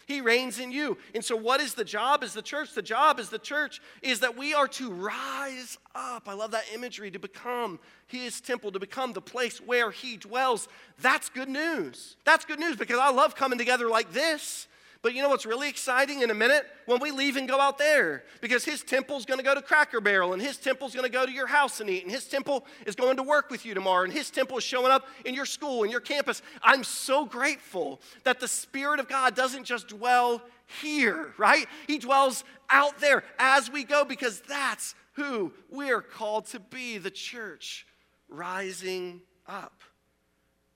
He 0.10 0.22
reigns 0.22 0.58
in 0.58 0.72
you. 0.72 0.98
And 1.14 1.24
so, 1.24 1.36
what 1.36 1.62
is 1.62 1.76
the 1.76 1.86
job 1.86 2.24
as 2.24 2.34
the 2.34 2.42
church? 2.42 2.74
The 2.74 2.82
job 2.82 3.20
as 3.20 3.30
the 3.30 3.38
church 3.38 3.80
is 4.02 4.22
that 4.22 4.36
we 4.36 4.56
are 4.56 4.68
to 4.70 4.92
rise 4.92 5.78
up. 5.94 6.28
I 6.28 6.34
love 6.34 6.50
that 6.50 6.64
imagery 6.74 7.12
to 7.12 7.20
become 7.20 7.80
his 8.08 8.42
temple, 8.42 8.72
to 8.72 8.80
become 8.80 9.14
the 9.14 9.22
place 9.22 9.62
where 9.62 9.92
he 9.92 10.18
dwells. 10.18 10.68
That's 11.00 11.30
good 11.30 11.48
news. 11.48 12.16
That's 12.26 12.44
good 12.44 12.60
news 12.60 12.76
because 12.76 12.98
I 12.98 13.12
love 13.12 13.36
coming 13.36 13.60
together 13.60 13.88
like 13.88 14.12
this. 14.12 14.68
But 15.02 15.14
you 15.14 15.22
know 15.22 15.30
what's 15.30 15.46
really 15.46 15.70
exciting 15.70 16.24
in 16.24 16.30
a 16.30 16.34
minute? 16.34 16.66
When 16.86 17.00
we 17.00 17.12
leave 17.12 17.38
and 17.38 17.48
go 17.48 17.60
out 17.60 17.78
there. 17.78 18.24
Because 18.42 18.66
his 18.66 18.84
temple's 18.84 19.26
gonna 19.26 19.44
go 19.44 19.56
to 19.56 19.62
Cracker 19.62 20.02
Barrel, 20.02 20.34
and 20.34 20.42
his 20.42 20.58
temple's 20.58 20.94
gonna 20.94 21.08
go 21.08 21.26
to 21.26 21.32
your 21.32 21.48
house 21.48 21.80
and 21.80 21.90
eat, 21.90 22.04
and 22.04 22.12
his 22.12 22.26
temple 22.26 22.66
is 22.86 22.96
going 22.96 23.16
to 23.16 23.24
work 23.24 23.50
with 23.50 23.66
you 23.66 23.74
tomorrow, 23.74 24.04
and 24.04 24.12
his 24.12 24.30
temple 24.30 24.58
is 24.58 24.64
showing 24.64 24.92
up 24.92 25.08
in 25.24 25.34
your 25.34 25.46
school, 25.46 25.84
in 25.84 25.90
your 25.90 26.02
campus. 26.02 26.42
I'm 26.62 26.84
so 26.84 27.26
grateful 27.26 28.02
that 28.26 28.42
the 28.42 28.48
Spirit 28.48 29.00
of 29.00 29.08
God 29.08 29.36
doesn't 29.36 29.64
just 29.64 29.88
dwell 29.88 30.42
here, 30.82 31.34
right? 31.38 31.68
He 31.88 31.98
dwells 31.98 32.44
out 32.70 33.00
there 33.00 33.24
as 33.38 33.72
we 33.72 33.86
go, 33.86 34.04
because 34.04 34.42
that's 34.42 34.96
who 35.14 35.54
we're 35.70 36.02
called 36.02 36.46
to 36.48 36.60
be 36.60 36.98
the 36.98 37.12
church 37.12 37.88
rising 38.28 39.22
up, 39.48 39.82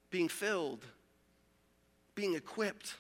being 0.10 0.30
filled, 0.30 0.86
being 2.16 2.36
equipped 2.36 2.96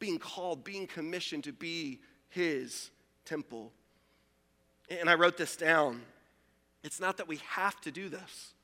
being 0.00 0.18
called, 0.18 0.64
being 0.64 0.88
commissioned 0.88 1.44
to 1.44 1.52
be 1.52 2.00
his 2.28 2.90
temple. 3.24 3.72
And 4.90 5.08
I 5.08 5.14
wrote 5.14 5.36
this 5.36 5.54
down. 5.54 6.02
It's 6.82 6.98
not 6.98 7.18
that 7.18 7.28
we 7.28 7.36
have 7.50 7.80
to 7.82 7.92
do 7.92 8.08
this. 8.08 8.54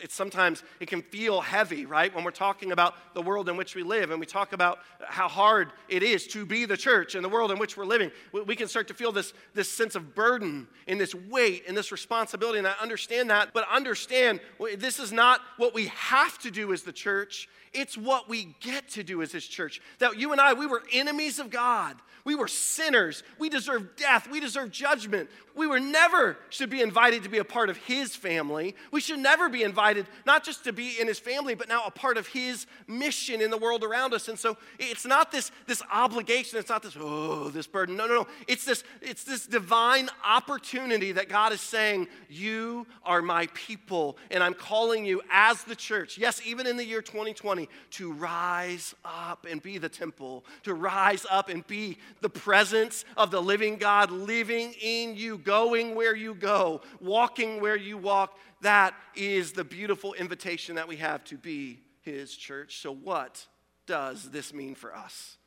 It's 0.00 0.14
sometimes 0.14 0.62
it 0.78 0.86
can 0.86 1.02
feel 1.02 1.40
heavy, 1.40 1.84
right? 1.84 2.14
When 2.14 2.22
we're 2.22 2.30
talking 2.30 2.70
about 2.70 2.94
the 3.14 3.22
world 3.22 3.48
in 3.48 3.56
which 3.56 3.74
we 3.74 3.82
live 3.82 4.12
and 4.12 4.20
we 4.20 4.26
talk 4.26 4.52
about 4.52 4.78
how 5.04 5.26
hard 5.26 5.72
it 5.88 6.04
is 6.04 6.28
to 6.28 6.46
be 6.46 6.66
the 6.66 6.76
church 6.76 7.16
in 7.16 7.22
the 7.22 7.28
world 7.28 7.50
in 7.50 7.58
which 7.58 7.76
we're 7.76 7.84
living, 7.84 8.12
we 8.32 8.54
can 8.54 8.68
start 8.68 8.86
to 8.88 8.94
feel 8.94 9.10
this, 9.10 9.32
this 9.54 9.68
sense 9.68 9.96
of 9.96 10.14
burden 10.14 10.68
and 10.86 11.00
this 11.00 11.16
weight 11.16 11.64
and 11.66 11.76
this 11.76 11.90
responsibility. 11.90 12.58
And 12.58 12.68
I 12.68 12.74
understand 12.80 13.30
that, 13.30 13.52
but 13.52 13.66
understand 13.68 14.38
this 14.76 15.00
is 15.00 15.10
not 15.10 15.40
what 15.56 15.74
we 15.74 15.86
have 15.86 16.38
to 16.40 16.50
do 16.52 16.72
as 16.72 16.84
the 16.84 16.92
church. 16.92 17.48
It's 17.72 17.96
what 17.96 18.28
we 18.28 18.54
get 18.60 18.88
to 18.90 19.02
do 19.02 19.22
as 19.22 19.32
this 19.32 19.46
church. 19.46 19.80
That 19.98 20.18
you 20.18 20.32
and 20.32 20.40
I, 20.40 20.52
we 20.54 20.66
were 20.66 20.82
enemies 20.92 21.38
of 21.38 21.50
God. 21.50 21.96
We 22.28 22.34
were 22.34 22.46
sinners. 22.46 23.22
We 23.38 23.48
deserve 23.48 23.96
death. 23.96 24.28
We 24.30 24.38
deserve 24.38 24.70
judgment. 24.70 25.30
We 25.56 25.66
were 25.66 25.80
never 25.80 26.36
should 26.50 26.68
be 26.68 26.82
invited 26.82 27.22
to 27.22 27.30
be 27.30 27.38
a 27.38 27.44
part 27.44 27.70
of 27.70 27.78
his 27.78 28.14
family. 28.14 28.74
We 28.92 29.00
should 29.00 29.18
never 29.18 29.48
be 29.48 29.62
invited 29.62 30.06
not 30.26 30.44
just 30.44 30.62
to 30.64 30.72
be 30.74 31.00
in 31.00 31.06
his 31.06 31.18
family, 31.18 31.54
but 31.54 31.68
now 31.68 31.84
a 31.86 31.90
part 31.90 32.18
of 32.18 32.26
his 32.26 32.66
mission 32.86 33.40
in 33.40 33.50
the 33.50 33.56
world 33.56 33.82
around 33.82 34.12
us. 34.12 34.28
And 34.28 34.38
so 34.38 34.58
it's 34.78 35.06
not 35.06 35.32
this, 35.32 35.50
this 35.66 35.82
obligation, 35.90 36.58
it's 36.58 36.68
not 36.68 36.82
this, 36.82 36.98
oh, 37.00 37.48
this 37.48 37.66
burden. 37.66 37.96
No, 37.96 38.06
no, 38.06 38.14
no. 38.14 38.26
It's 38.46 38.66
this, 38.66 38.84
it's 39.00 39.24
this 39.24 39.46
divine 39.46 40.10
opportunity 40.22 41.12
that 41.12 41.30
God 41.30 41.54
is 41.54 41.62
saying, 41.62 42.08
You 42.28 42.86
are 43.04 43.22
my 43.22 43.48
people, 43.54 44.18
and 44.30 44.44
I'm 44.44 44.54
calling 44.54 45.06
you 45.06 45.22
as 45.30 45.64
the 45.64 45.74
church, 45.74 46.18
yes, 46.18 46.42
even 46.44 46.66
in 46.66 46.76
the 46.76 46.84
year 46.84 47.00
2020, 47.00 47.57
to 47.92 48.12
rise 48.12 48.94
up 49.04 49.46
and 49.48 49.60
be 49.62 49.78
the 49.78 49.88
temple, 49.88 50.44
to 50.64 50.74
rise 50.74 51.26
up 51.30 51.48
and 51.48 51.66
be 51.66 51.98
the 52.20 52.28
presence 52.28 53.04
of 53.16 53.30
the 53.30 53.40
living 53.42 53.76
God 53.76 54.10
living 54.10 54.74
in 54.80 55.16
you, 55.16 55.38
going 55.38 55.94
where 55.94 56.14
you 56.14 56.34
go, 56.34 56.82
walking 57.00 57.60
where 57.60 57.76
you 57.76 57.96
walk. 57.96 58.38
That 58.60 58.94
is 59.16 59.52
the 59.52 59.64
beautiful 59.64 60.14
invitation 60.14 60.76
that 60.76 60.86
we 60.86 60.96
have 60.96 61.24
to 61.24 61.36
be 61.36 61.80
His 62.02 62.36
church. 62.36 62.78
So, 62.80 62.92
what 62.92 63.46
does 63.86 64.30
this 64.30 64.52
mean 64.52 64.74
for 64.74 64.94
us? 64.94 65.38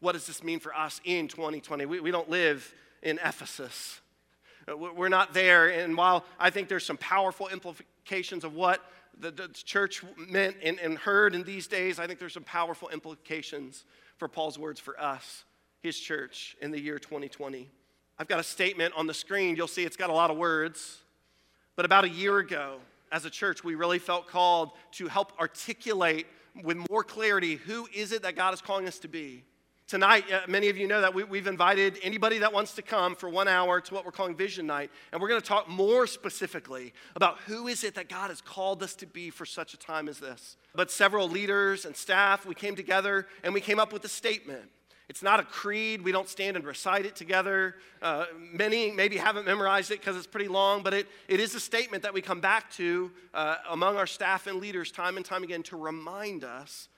What 0.00 0.12
does 0.12 0.26
this 0.26 0.42
mean 0.42 0.58
for 0.58 0.74
us 0.74 1.00
in 1.04 1.28
2020? 1.28 1.84
We, 1.86 2.00
we 2.00 2.10
don't 2.10 2.30
live 2.30 2.74
in 3.02 3.18
Ephesus. 3.24 4.00
Uh, 4.68 4.76
we're 4.76 5.08
not 5.08 5.34
there. 5.34 5.68
And 5.68 5.96
while 5.96 6.24
I 6.38 6.50
think 6.50 6.68
there's 6.68 6.86
some 6.86 6.96
powerful 6.96 7.48
implications 7.48 8.44
of 8.44 8.54
what 8.54 8.82
the, 9.20 9.30
the 9.30 9.48
church 9.48 10.02
meant 10.16 10.56
and, 10.62 10.78
and 10.80 10.98
heard 10.98 11.34
in 11.34 11.42
these 11.42 11.66
days, 11.66 11.98
I 11.98 12.06
think 12.06 12.18
there's 12.18 12.34
some 12.34 12.44
powerful 12.44 12.88
implications 12.88 13.84
for 14.16 14.28
Paul's 14.28 14.58
words 14.58 14.80
for 14.80 14.98
us, 15.00 15.44
his 15.82 15.98
church, 15.98 16.56
in 16.60 16.70
the 16.70 16.80
year 16.80 16.98
2020. 16.98 17.68
I've 18.18 18.28
got 18.28 18.40
a 18.40 18.44
statement 18.44 18.94
on 18.96 19.06
the 19.06 19.14
screen. 19.14 19.56
You'll 19.56 19.66
see 19.66 19.84
it's 19.84 19.96
got 19.96 20.10
a 20.10 20.14
lot 20.14 20.30
of 20.30 20.36
words. 20.36 20.98
But 21.76 21.84
about 21.84 22.04
a 22.04 22.08
year 22.08 22.38
ago, 22.38 22.78
as 23.12 23.24
a 23.24 23.30
church, 23.30 23.64
we 23.64 23.74
really 23.74 23.98
felt 23.98 24.28
called 24.28 24.72
to 24.92 25.08
help 25.08 25.32
articulate 25.40 26.26
with 26.62 26.76
more 26.90 27.02
clarity 27.02 27.56
who 27.56 27.88
is 27.94 28.12
it 28.12 28.22
that 28.22 28.36
God 28.36 28.54
is 28.54 28.60
calling 28.60 28.86
us 28.86 28.98
to 29.00 29.08
be. 29.08 29.44
Tonight, 29.90 30.30
uh, 30.30 30.42
many 30.46 30.68
of 30.68 30.78
you 30.78 30.86
know 30.86 31.00
that 31.00 31.12
we, 31.12 31.36
have 31.36 31.48
invited 31.48 31.98
anybody 32.04 32.38
that 32.38 32.52
wants 32.52 32.74
to 32.74 32.80
come 32.80 33.16
for 33.16 33.28
one 33.28 33.48
hour 33.48 33.80
to 33.80 33.92
what 33.92 34.04
we're 34.04 34.12
calling 34.12 34.36
Vision 34.36 34.64
Night. 34.64 34.88
And 35.10 35.20
we're 35.20 35.26
going 35.26 35.40
to 35.40 35.46
talk 35.48 35.68
more 35.68 36.06
specifically 36.06 36.94
about 37.16 37.38
who 37.38 37.66
is 37.66 37.82
it 37.82 37.96
that 37.96 38.08
God 38.08 38.28
has 38.30 38.40
called 38.40 38.84
us 38.84 38.94
to 38.94 39.06
be 39.06 39.30
for 39.30 39.44
such 39.44 39.74
a 39.74 39.76
time 39.76 40.08
as 40.08 40.20
this. 40.20 40.56
But 40.76 40.92
several 40.92 41.28
leaders 41.28 41.86
and 41.86 41.96
staff, 41.96 42.46
we 42.46 42.54
came 42.54 42.76
together 42.76 43.26
and 43.42 43.52
we 43.52 43.60
came 43.60 43.80
up 43.80 43.92
with 43.92 44.04
a 44.04 44.08
statement. 44.08 44.70
It's 45.08 45.24
not 45.24 45.40
a 45.40 45.42
creed. 45.42 46.02
We 46.02 46.12
don't 46.12 46.28
stand 46.28 46.56
and 46.56 46.64
recite 46.64 47.04
it 47.04 47.16
together. 47.16 47.74
Uh, 48.00 48.26
many 48.38 48.92
maybe 48.92 49.16
haven't 49.16 49.44
memorized 49.44 49.90
it 49.90 49.98
because 49.98 50.16
it's 50.16 50.24
pretty 50.24 50.46
long, 50.46 50.84
but 50.84 50.94
it, 50.94 51.08
it 51.26 51.40
is 51.40 51.56
a 51.56 51.60
statement 51.60 52.04
that 52.04 52.14
we 52.14 52.22
come 52.22 52.40
back 52.40 52.70
to 52.74 53.10
uh, 53.34 53.56
among 53.68 53.96
our 53.96 54.06
staff 54.06 54.46
and 54.46 54.60
leaders 54.60 54.92
time 54.92 55.16
and 55.16 55.26
time 55.26 55.42
again 55.42 55.64
to 55.64 55.76
remind 55.76 56.44
us 56.44 56.88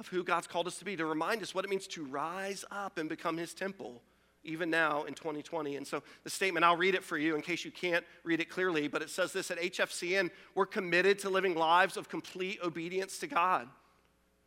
of 0.00 0.08
who 0.08 0.24
God's 0.24 0.46
called 0.46 0.66
us 0.66 0.78
to 0.78 0.84
be, 0.84 0.96
to 0.96 1.04
remind 1.04 1.42
us 1.42 1.54
what 1.54 1.64
it 1.64 1.68
means 1.68 1.86
to 1.88 2.04
rise 2.06 2.64
up 2.70 2.96
and 2.96 3.08
become 3.08 3.36
His 3.36 3.52
temple, 3.52 4.00
even 4.42 4.70
now 4.70 5.04
in 5.04 5.12
2020. 5.12 5.76
And 5.76 5.86
so 5.86 6.02
the 6.24 6.30
statement, 6.30 6.64
I'll 6.64 6.76
read 6.76 6.94
it 6.94 7.04
for 7.04 7.18
you 7.18 7.36
in 7.36 7.42
case 7.42 7.66
you 7.66 7.70
can't 7.70 8.04
read 8.24 8.40
it 8.40 8.48
clearly, 8.48 8.88
but 8.88 9.02
it 9.02 9.10
says 9.10 9.32
this 9.32 9.50
at 9.50 9.60
HFCN 9.60 10.30
we're 10.54 10.66
committed 10.66 11.18
to 11.20 11.30
living 11.30 11.54
lives 11.54 11.98
of 11.98 12.08
complete 12.08 12.58
obedience 12.64 13.18
to 13.18 13.26
God. 13.26 13.68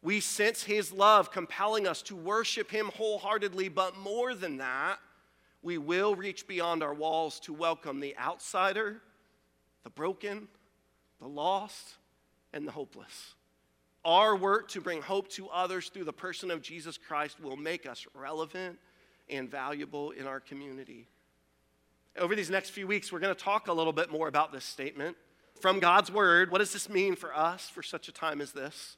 We 0.01 0.19
sense 0.19 0.63
His 0.63 0.91
love 0.91 1.31
compelling 1.31 1.87
us 1.87 2.01
to 2.03 2.15
worship 2.15 2.71
Him 2.71 2.91
wholeheartedly, 2.95 3.69
but 3.69 3.95
more 3.95 4.33
than 4.33 4.57
that, 4.57 4.97
we 5.61 5.77
will 5.77 6.15
reach 6.15 6.47
beyond 6.47 6.81
our 6.81 6.93
walls 6.93 7.39
to 7.41 7.53
welcome 7.53 7.99
the 7.99 8.17
outsider, 8.17 9.01
the 9.83 9.91
broken, 9.91 10.47
the 11.21 11.27
lost, 11.27 11.97
and 12.51 12.67
the 12.67 12.71
hopeless. 12.71 13.35
Our 14.05 14.35
work 14.35 14.69
to 14.69 14.81
bring 14.81 15.01
hope 15.01 15.29
to 15.29 15.47
others 15.49 15.89
through 15.89 16.03
the 16.03 16.13
person 16.13 16.51
of 16.51 16.61
Jesus 16.61 16.97
Christ 16.97 17.39
will 17.39 17.55
make 17.55 17.85
us 17.85 18.05
relevant 18.13 18.77
and 19.29 19.49
valuable 19.49 20.11
in 20.11 20.27
our 20.27 20.39
community. 20.41 21.07
Over 22.17 22.35
these 22.35 22.49
next 22.49 22.71
few 22.71 22.85
weeks, 22.85 23.11
we're 23.11 23.19
going 23.19 23.33
to 23.33 23.41
talk 23.41 23.69
a 23.69 23.73
little 23.73 23.93
bit 23.93 24.11
more 24.11 24.27
about 24.27 24.51
this 24.51 24.65
statement. 24.65 25.15
From 25.61 25.79
God's 25.79 26.11
Word, 26.11 26.51
what 26.51 26.57
does 26.57 26.73
this 26.73 26.89
mean 26.89 27.15
for 27.15 27.35
us 27.35 27.69
for 27.69 27.81
such 27.81 28.07
a 28.09 28.11
time 28.11 28.41
as 28.41 28.51
this? 28.51 28.97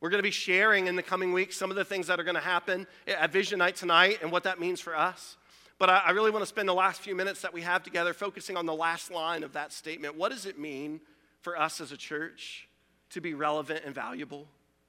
We're 0.00 0.10
going 0.10 0.20
to 0.20 0.26
be 0.26 0.30
sharing 0.30 0.86
in 0.86 0.96
the 0.96 1.02
coming 1.02 1.32
weeks 1.32 1.56
some 1.56 1.70
of 1.70 1.76
the 1.76 1.84
things 1.84 2.06
that 2.06 2.18
are 2.18 2.24
going 2.24 2.36
to 2.36 2.40
happen 2.40 2.86
at 3.06 3.32
Vision 3.32 3.58
Night 3.58 3.76
tonight 3.76 4.20
and 4.22 4.30
what 4.30 4.44
that 4.44 4.60
means 4.60 4.80
for 4.80 4.96
us. 4.96 5.36
But 5.78 5.90
I 5.90 6.10
really 6.12 6.30
want 6.30 6.42
to 6.42 6.46
spend 6.46 6.68
the 6.68 6.74
last 6.74 7.00
few 7.00 7.14
minutes 7.16 7.42
that 7.42 7.52
we 7.52 7.62
have 7.62 7.82
together 7.82 8.14
focusing 8.14 8.56
on 8.56 8.64
the 8.64 8.74
last 8.74 9.10
line 9.10 9.42
of 9.42 9.54
that 9.54 9.72
statement. 9.72 10.16
What 10.16 10.30
does 10.30 10.46
it 10.46 10.58
mean 10.58 11.00
for 11.40 11.58
us 11.58 11.80
as 11.80 11.90
a 11.90 11.96
church? 11.96 12.68
To 13.10 13.20
be 13.20 13.34
relevant 13.34 13.82
and 13.84 13.94
valuable 13.94 14.46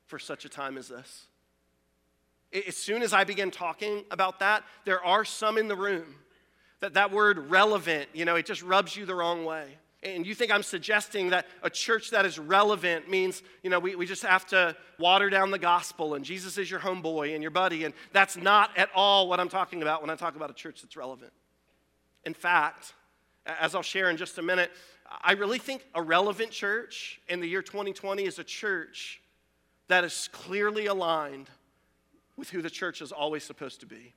for 0.07 0.19
such 0.19 0.45
a 0.45 0.49
time 0.49 0.77
as 0.77 0.87
this. 0.87 1.27
As 2.67 2.75
soon 2.75 3.01
as 3.01 3.13
I 3.13 3.23
begin 3.23 3.49
talking 3.49 4.03
about 4.11 4.39
that, 4.39 4.63
there 4.85 5.03
are 5.03 5.23
some 5.23 5.57
in 5.57 5.67
the 5.67 5.75
room 5.75 6.15
that 6.81 6.95
that 6.95 7.11
word 7.11 7.49
relevant, 7.49 8.09
you 8.13 8.25
know, 8.25 8.35
it 8.35 8.45
just 8.45 8.61
rubs 8.61 8.95
you 8.95 9.05
the 9.05 9.15
wrong 9.15 9.45
way. 9.45 9.77
And 10.03 10.25
you 10.25 10.33
think 10.33 10.51
I'm 10.51 10.63
suggesting 10.63 11.29
that 11.29 11.45
a 11.61 11.69
church 11.69 12.09
that 12.09 12.25
is 12.25 12.39
relevant 12.39 13.07
means, 13.07 13.43
you 13.61 13.69
know, 13.69 13.79
we, 13.79 13.95
we 13.95 14.07
just 14.07 14.23
have 14.23 14.47
to 14.47 14.75
water 14.97 15.29
down 15.29 15.51
the 15.51 15.59
gospel 15.59 16.15
and 16.15 16.25
Jesus 16.25 16.57
is 16.57 16.69
your 16.71 16.79
homeboy 16.79 17.35
and 17.35 17.43
your 17.43 17.51
buddy. 17.51 17.85
And 17.85 17.93
that's 18.11 18.35
not 18.35 18.75
at 18.77 18.89
all 18.95 19.29
what 19.29 19.39
I'm 19.39 19.49
talking 19.49 19.83
about 19.83 20.01
when 20.01 20.09
I 20.09 20.15
talk 20.15 20.35
about 20.35 20.49
a 20.49 20.55
church 20.55 20.81
that's 20.81 20.97
relevant. 20.97 21.31
In 22.25 22.33
fact, 22.33 22.93
as 23.45 23.75
I'll 23.75 23.83
share 23.83 24.09
in 24.09 24.17
just 24.17 24.39
a 24.39 24.41
minute, 24.41 24.71
I 25.21 25.33
really 25.33 25.59
think 25.59 25.85
a 25.93 26.01
relevant 26.01 26.51
church 26.51 27.19
in 27.27 27.41
the 27.41 27.47
year 27.47 27.61
2020 27.61 28.23
is 28.23 28.39
a 28.39 28.43
church 28.43 29.21
that 29.87 30.03
is 30.03 30.29
clearly 30.31 30.85
aligned 30.85 31.49
with 32.37 32.49
who 32.49 32.61
the 32.61 32.69
church 32.69 33.01
is 33.01 33.11
always 33.11 33.43
supposed 33.43 33.81
to 33.81 33.85
be. 33.85 34.13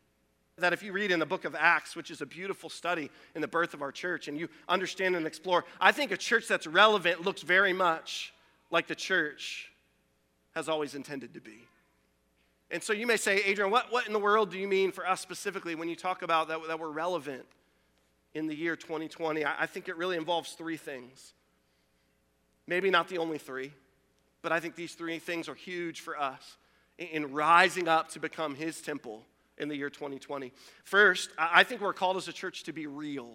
That 0.59 0.73
if 0.73 0.85
you 0.85 0.93
read 0.93 1.11
in 1.11 1.19
the 1.19 1.27
book 1.27 1.45
of 1.45 1.57
Acts, 1.57 1.97
which 1.97 2.13
is 2.13 2.21
a 2.21 2.27
beautiful 2.27 2.71
study 2.71 3.11
in 3.35 3.41
the 3.41 3.49
birth 3.49 3.75
of 3.75 3.83
our 3.83 3.91
church, 3.91 4.29
and 4.29 4.39
you 4.39 4.49
understand 4.69 5.17
and 5.17 5.27
explore, 5.27 5.65
I 5.81 5.91
think 5.91 6.13
a 6.13 6.17
church 6.17 6.47
that's 6.47 6.69
relevant 6.69 7.23
looks 7.23 7.43
very 7.43 7.73
much 7.73 8.33
like 8.71 8.87
the 8.87 8.95
church 8.95 9.73
has 10.55 10.69
always 10.69 10.95
intended 10.95 11.35
to 11.35 11.41
be. 11.41 11.67
And 12.71 12.83
so 12.83 12.93
you 12.93 13.07
may 13.07 13.17
say, 13.17 13.43
Adrian, 13.45 13.71
what, 13.71 13.93
what 13.93 14.07
in 14.07 14.13
the 14.13 14.19
world 14.19 14.51
do 14.51 14.59
you 14.59 14.69
mean 14.69 14.93
for 14.93 15.07
us 15.07 15.21
specifically 15.21 15.75
when 15.75 15.89
you 15.89 15.97
talk 15.97 16.23
about 16.23 16.49
that, 16.49 16.61
that 16.69 16.79
we're 16.79 16.91
relevant? 16.91 17.45
In 18.35 18.47
the 18.47 18.55
year 18.55 18.77
2020, 18.77 19.45
I 19.45 19.67
think 19.67 19.89
it 19.89 19.97
really 19.97 20.17
involves 20.17 20.53
three 20.53 20.77
things. 20.77 21.33
Maybe 22.67 22.91
not 22.91 23.09
the 23.09 23.19
only 23.19 23.39
three, 23.39 23.73
but 24.43 24.53
I 24.53 24.61
think 24.61 24.75
these 24.75 24.95
three 24.95 25.19
things 25.19 25.49
are 25.49 25.55
huge 25.55 26.01
for 26.01 26.19
us 26.19 26.57
in 26.99 27.33
rising 27.33 27.89
up 27.89 28.11
to 28.11 28.21
become 28.21 28.55
His 28.55 28.81
temple 28.81 29.23
in 29.59 29.69
the 29.69 29.77
year 29.77 29.91
2020. 29.91 30.53
First, 30.83 31.31
I 31.39 31.63
think 31.63 31.81
we're 31.81 31.93
called 31.93 32.17
as 32.17 32.29
a 32.29 32.33
church 32.33 32.65
to 32.65 32.73
be 32.73 32.87
real. 32.87 33.35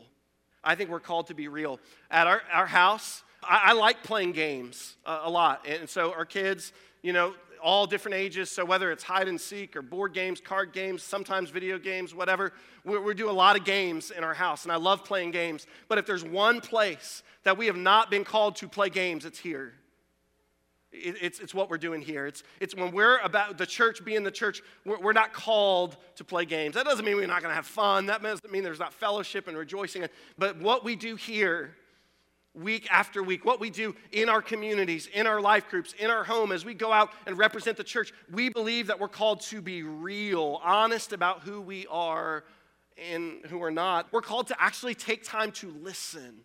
I 0.64 0.76
think 0.76 0.90
we're 0.90 1.00
called 1.00 1.28
to 1.28 1.34
be 1.34 1.48
real. 1.48 1.80
At 2.12 2.28
our, 2.28 2.42
our 2.52 2.66
house, 2.66 3.24
I, 3.44 3.62
I 3.66 3.74
like 3.74 4.04
playing 4.04 4.34
games 4.34 4.96
a 5.06 5.30
lot. 5.30 5.66
And 5.68 5.90
so 5.90 6.12
our 6.12 6.26
kids, 6.26 6.74
you 7.02 7.14
know, 7.14 7.34
all 7.62 7.86
different 7.86 8.16
ages. 8.16 8.50
So 8.50 8.66
whether 8.66 8.92
it's 8.92 9.04
hide 9.04 9.28
and 9.28 9.40
seek 9.40 9.76
or 9.76 9.82
board 9.82 10.14
games, 10.14 10.42
card 10.42 10.74
games, 10.74 11.04
sometimes 11.04 11.50
video 11.50 11.78
games, 11.78 12.14
whatever, 12.14 12.54
we, 12.84 12.98
we 13.00 13.14
do 13.14 13.30
a 13.30 13.32
lot 13.32 13.58
of 13.58 13.66
games 13.66 14.12
in 14.12 14.24
our 14.24 14.34
house. 14.34 14.64
And 14.64 14.72
I 14.72 14.78
love 14.78 15.04
playing 15.04 15.32
games. 15.32 15.68
But 15.88 15.98
if 15.98 16.06
there's 16.06 16.24
one 16.24 16.62
place 16.62 17.24
that 17.44 17.58
we 17.58 17.68
have 17.68 17.78
not 17.78 18.10
been 18.10 18.24
called 18.24 18.56
to 18.58 18.68
play 18.68 18.90
games, 18.90 19.26
it's 19.26 19.40
here. 19.40 19.74
It, 20.92 21.18
it's, 21.22 21.40
it's 21.40 21.54
what 21.54 21.70
we're 21.70 21.78
doing 21.78 22.02
here. 22.02 22.26
It's, 22.26 22.44
it's 22.60 22.76
when 22.76 22.92
we're 22.92 23.20
about 23.20 23.58
the 23.58 23.66
church 23.66 24.04
being 24.04 24.24
the 24.24 24.32
church, 24.32 24.62
we're, 24.86 25.00
we're 25.00 25.14
not 25.14 25.34
called 25.34 25.98
to 26.16 26.24
play 26.24 26.46
games. 26.46 26.76
That 26.76 26.86
doesn't 26.86 27.06
mean 27.06 27.16
we're 27.16 27.28
not 27.28 27.42
going 27.42 27.52
to 27.52 27.56
have 27.56 27.68
fun. 27.68 28.08
That 28.08 28.24
doesn't 28.24 28.52
mean 28.52 28.64
there's 28.64 28.80
not 28.80 28.94
fellowship 28.94 29.48
and 29.48 29.58
rejoicing. 29.58 30.06
But 30.38 30.58
what 30.60 30.84
we 30.84 30.96
do 30.96 31.16
here 31.16 31.76
week 32.62 32.88
after 32.92 33.24
week, 33.24 33.46
what 33.46 33.60
we 33.60 33.70
do 33.70 33.96
in 34.12 34.30
our 34.30 34.42
communities, 34.42 35.08
in 35.14 35.28
our 35.28 35.42
life 35.42 35.70
groups, 35.70 35.94
in 36.00 36.10
our 36.10 36.24
home, 36.24 36.52
as 36.52 36.66
we 36.66 36.74
go 36.74 36.92
out 36.92 37.12
and 37.26 37.38
represent 37.38 37.78
the 37.78 37.84
church, 37.84 38.14
we 38.32 38.50
believe 38.50 38.88
that 38.88 39.00
we're 39.00 39.08
called 39.08 39.42
to 39.42 39.62
be 39.62 39.84
real, 39.84 40.60
honest 40.64 41.14
about 41.14 41.42
who 41.42 41.62
we 41.62 41.88
are 41.88 42.44
and 43.12 43.46
who 43.46 43.58
we're 43.58 43.70
not. 43.70 44.12
We're 44.12 44.22
called 44.22 44.48
to 44.48 44.62
actually 44.62 44.96
take 44.96 45.24
time 45.24 45.52
to 45.54 45.72
listen 45.82 46.42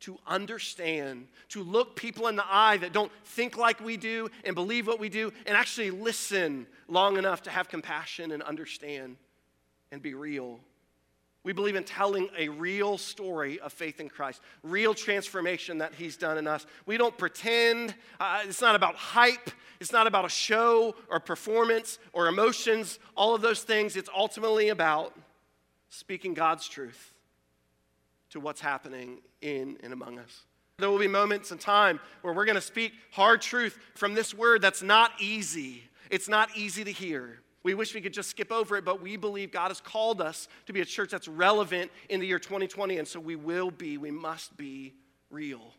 to 0.00 0.16
understand, 0.26 1.26
to 1.48 1.62
look 1.62 1.96
people 1.96 2.28
in 2.28 2.36
the 2.36 2.44
eye 2.48 2.76
that 2.76 2.92
don't 2.92 3.10
think 3.24 3.56
like 3.56 3.80
we 3.80 3.96
do 3.96 4.30
and 4.44 4.54
believe 4.54 4.86
what 4.86 5.00
we 5.00 5.08
do, 5.08 5.32
and 5.46 5.56
actually 5.56 5.90
listen 5.90 6.66
long 6.86 7.16
enough 7.16 7.42
to 7.42 7.50
have 7.50 7.68
compassion 7.68 8.30
and 8.30 8.42
understand 8.42 9.16
and 9.90 10.00
be 10.00 10.14
real. 10.14 10.60
We 11.48 11.54
believe 11.54 11.76
in 11.76 11.84
telling 11.84 12.28
a 12.36 12.50
real 12.50 12.98
story 12.98 13.58
of 13.58 13.72
faith 13.72 14.00
in 14.00 14.10
Christ, 14.10 14.42
real 14.62 14.92
transformation 14.92 15.78
that 15.78 15.94
He's 15.94 16.18
done 16.18 16.36
in 16.36 16.46
us. 16.46 16.66
We 16.84 16.98
don't 16.98 17.16
pretend. 17.16 17.94
Uh, 18.20 18.42
it's 18.44 18.60
not 18.60 18.74
about 18.74 18.96
hype. 18.96 19.50
It's 19.80 19.90
not 19.90 20.06
about 20.06 20.26
a 20.26 20.28
show 20.28 20.94
or 21.08 21.20
performance 21.20 21.98
or 22.12 22.28
emotions, 22.28 22.98
all 23.16 23.34
of 23.34 23.40
those 23.40 23.62
things. 23.62 23.96
It's 23.96 24.10
ultimately 24.14 24.68
about 24.68 25.16
speaking 25.88 26.34
God's 26.34 26.68
truth 26.68 27.14
to 28.28 28.40
what's 28.40 28.60
happening 28.60 29.22
in 29.40 29.78
and 29.82 29.94
among 29.94 30.18
us. 30.18 30.42
There 30.76 30.90
will 30.90 30.98
be 30.98 31.08
moments 31.08 31.50
in 31.50 31.56
time 31.56 31.98
where 32.20 32.34
we're 32.34 32.44
going 32.44 32.56
to 32.56 32.60
speak 32.60 32.92
hard 33.10 33.40
truth 33.40 33.78
from 33.94 34.12
this 34.12 34.34
word 34.34 34.60
that's 34.60 34.82
not 34.82 35.12
easy. 35.18 35.84
It's 36.10 36.28
not 36.28 36.50
easy 36.54 36.84
to 36.84 36.92
hear. 36.92 37.38
We 37.62 37.74
wish 37.74 37.94
we 37.94 38.00
could 38.00 38.12
just 38.12 38.30
skip 38.30 38.52
over 38.52 38.76
it, 38.76 38.84
but 38.84 39.02
we 39.02 39.16
believe 39.16 39.50
God 39.50 39.68
has 39.68 39.80
called 39.80 40.20
us 40.20 40.48
to 40.66 40.72
be 40.72 40.80
a 40.80 40.84
church 40.84 41.10
that's 41.10 41.28
relevant 41.28 41.90
in 42.08 42.20
the 42.20 42.26
year 42.26 42.38
2020, 42.38 42.98
and 42.98 43.06
so 43.06 43.18
we 43.18 43.36
will 43.36 43.70
be, 43.70 43.98
we 43.98 44.10
must 44.10 44.56
be 44.56 44.94
real 45.30 45.74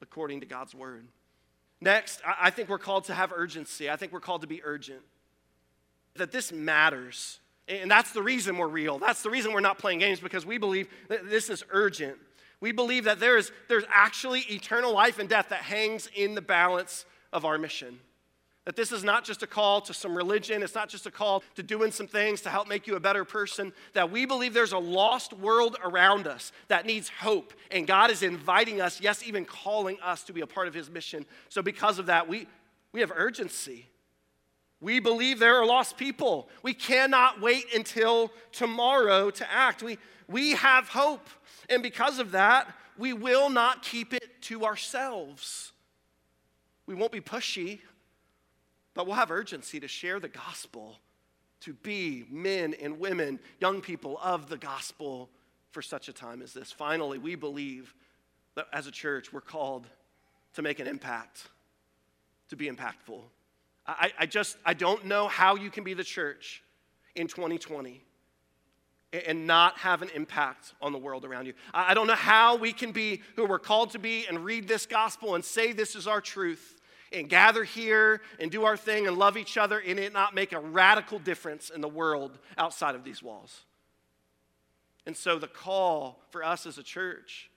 according 0.00 0.40
to 0.40 0.46
God's 0.46 0.74
word. 0.74 1.06
Next, 1.80 2.20
I 2.24 2.50
think 2.50 2.68
we're 2.68 2.78
called 2.78 3.04
to 3.04 3.14
have 3.14 3.32
urgency. 3.34 3.90
I 3.90 3.96
think 3.96 4.12
we're 4.12 4.20
called 4.20 4.42
to 4.42 4.46
be 4.46 4.62
urgent. 4.64 5.00
That 6.14 6.30
this 6.30 6.52
matters. 6.52 7.40
And 7.66 7.90
that's 7.90 8.12
the 8.12 8.22
reason 8.22 8.56
we're 8.56 8.68
real. 8.68 8.98
That's 8.98 9.22
the 9.22 9.30
reason 9.30 9.52
we're 9.52 9.60
not 9.60 9.78
playing 9.78 10.00
games 10.00 10.20
because 10.20 10.44
we 10.44 10.58
believe 10.58 10.88
that 11.08 11.28
this 11.28 11.48
is 11.50 11.64
urgent. 11.70 12.18
We 12.60 12.70
believe 12.70 13.04
that 13.04 13.18
there 13.18 13.36
is, 13.36 13.50
there's 13.68 13.84
actually 13.92 14.40
eternal 14.50 14.92
life 14.92 15.18
and 15.18 15.28
death 15.28 15.48
that 15.48 15.62
hangs 15.62 16.08
in 16.14 16.34
the 16.34 16.42
balance 16.42 17.04
of 17.32 17.44
our 17.44 17.58
mission. 17.58 17.98
That 18.64 18.76
this 18.76 18.92
is 18.92 19.02
not 19.02 19.24
just 19.24 19.42
a 19.42 19.46
call 19.46 19.80
to 19.82 19.94
some 19.94 20.16
religion, 20.16 20.62
it's 20.62 20.74
not 20.74 20.88
just 20.88 21.06
a 21.06 21.10
call 21.10 21.42
to 21.56 21.64
doing 21.64 21.90
some 21.90 22.06
things 22.06 22.42
to 22.42 22.48
help 22.48 22.68
make 22.68 22.86
you 22.86 22.94
a 22.94 23.00
better 23.00 23.24
person. 23.24 23.72
That 23.92 24.12
we 24.12 24.24
believe 24.24 24.54
there's 24.54 24.72
a 24.72 24.78
lost 24.78 25.32
world 25.32 25.76
around 25.82 26.28
us 26.28 26.52
that 26.68 26.86
needs 26.86 27.08
hope. 27.08 27.52
And 27.72 27.86
God 27.88 28.12
is 28.12 28.22
inviting 28.22 28.80
us, 28.80 29.00
yes, 29.00 29.24
even 29.26 29.44
calling 29.44 29.98
us 30.00 30.22
to 30.24 30.32
be 30.32 30.42
a 30.42 30.46
part 30.46 30.68
of 30.68 30.74
His 30.74 30.88
mission. 30.88 31.26
So, 31.48 31.60
because 31.60 31.98
of 31.98 32.06
that, 32.06 32.28
we, 32.28 32.46
we 32.92 33.00
have 33.00 33.12
urgency. 33.14 33.86
We 34.80 35.00
believe 35.00 35.38
there 35.38 35.56
are 35.56 35.66
lost 35.66 35.96
people. 35.96 36.48
We 36.62 36.74
cannot 36.74 37.40
wait 37.40 37.66
until 37.74 38.32
tomorrow 38.52 39.30
to 39.30 39.52
act. 39.52 39.82
We, 39.82 39.98
we 40.28 40.52
have 40.52 40.88
hope. 40.88 41.28
And 41.68 41.82
because 41.82 42.18
of 42.18 42.32
that, 42.32 42.72
we 42.98 43.12
will 43.12 43.48
not 43.48 43.82
keep 43.82 44.12
it 44.12 44.42
to 44.42 44.64
ourselves. 44.64 45.72
We 46.86 46.94
won't 46.94 47.12
be 47.12 47.20
pushy. 47.20 47.78
But 48.94 49.06
we'll 49.06 49.16
have 49.16 49.30
urgency 49.30 49.80
to 49.80 49.88
share 49.88 50.20
the 50.20 50.28
gospel, 50.28 50.98
to 51.60 51.72
be 51.72 52.26
men 52.30 52.74
and 52.80 52.98
women, 52.98 53.40
young 53.60 53.80
people 53.80 54.18
of 54.22 54.48
the 54.48 54.58
gospel 54.58 55.30
for 55.70 55.82
such 55.82 56.08
a 56.08 56.12
time 56.12 56.42
as 56.42 56.52
this. 56.52 56.70
Finally, 56.70 57.18
we 57.18 57.34
believe 57.34 57.94
that 58.54 58.66
as 58.72 58.86
a 58.86 58.90
church, 58.90 59.32
we're 59.32 59.40
called 59.40 59.86
to 60.54 60.62
make 60.62 60.78
an 60.78 60.86
impact, 60.86 61.48
to 62.50 62.56
be 62.56 62.68
impactful. 62.68 63.20
I, 63.86 64.12
I 64.18 64.26
just, 64.26 64.58
I 64.64 64.74
don't 64.74 65.06
know 65.06 65.28
how 65.28 65.56
you 65.56 65.70
can 65.70 65.84
be 65.84 65.94
the 65.94 66.04
church 66.04 66.62
in 67.16 67.26
2020 67.26 68.02
and 69.26 69.46
not 69.46 69.78
have 69.78 70.02
an 70.02 70.10
impact 70.14 70.72
on 70.80 70.92
the 70.92 70.98
world 70.98 71.24
around 71.24 71.46
you. 71.46 71.52
I 71.74 71.94
don't 71.94 72.06
know 72.06 72.14
how 72.14 72.56
we 72.56 72.72
can 72.72 72.92
be 72.92 73.22
who 73.36 73.46
we're 73.46 73.58
called 73.58 73.90
to 73.90 73.98
be 73.98 74.26
and 74.26 74.44
read 74.44 74.68
this 74.68 74.86
gospel 74.86 75.34
and 75.34 75.44
say 75.44 75.72
this 75.72 75.96
is 75.96 76.06
our 76.06 76.20
truth 76.20 76.80
and 77.14 77.28
gather 77.28 77.64
here 77.64 78.20
and 78.38 78.50
do 78.50 78.64
our 78.64 78.76
thing 78.76 79.06
and 79.06 79.18
love 79.18 79.36
each 79.36 79.56
other 79.56 79.78
and 79.78 79.98
it 79.98 80.12
not 80.12 80.34
make 80.34 80.52
a 80.52 80.60
radical 80.60 81.18
difference 81.18 81.70
in 81.70 81.80
the 81.80 81.88
world 81.88 82.38
outside 82.58 82.94
of 82.94 83.04
these 83.04 83.22
walls. 83.22 83.62
And 85.06 85.16
so 85.16 85.38
the 85.38 85.48
call 85.48 86.20
for 86.30 86.44
us 86.44 86.66
as 86.66 86.78
a 86.78 86.82
church 86.82 87.50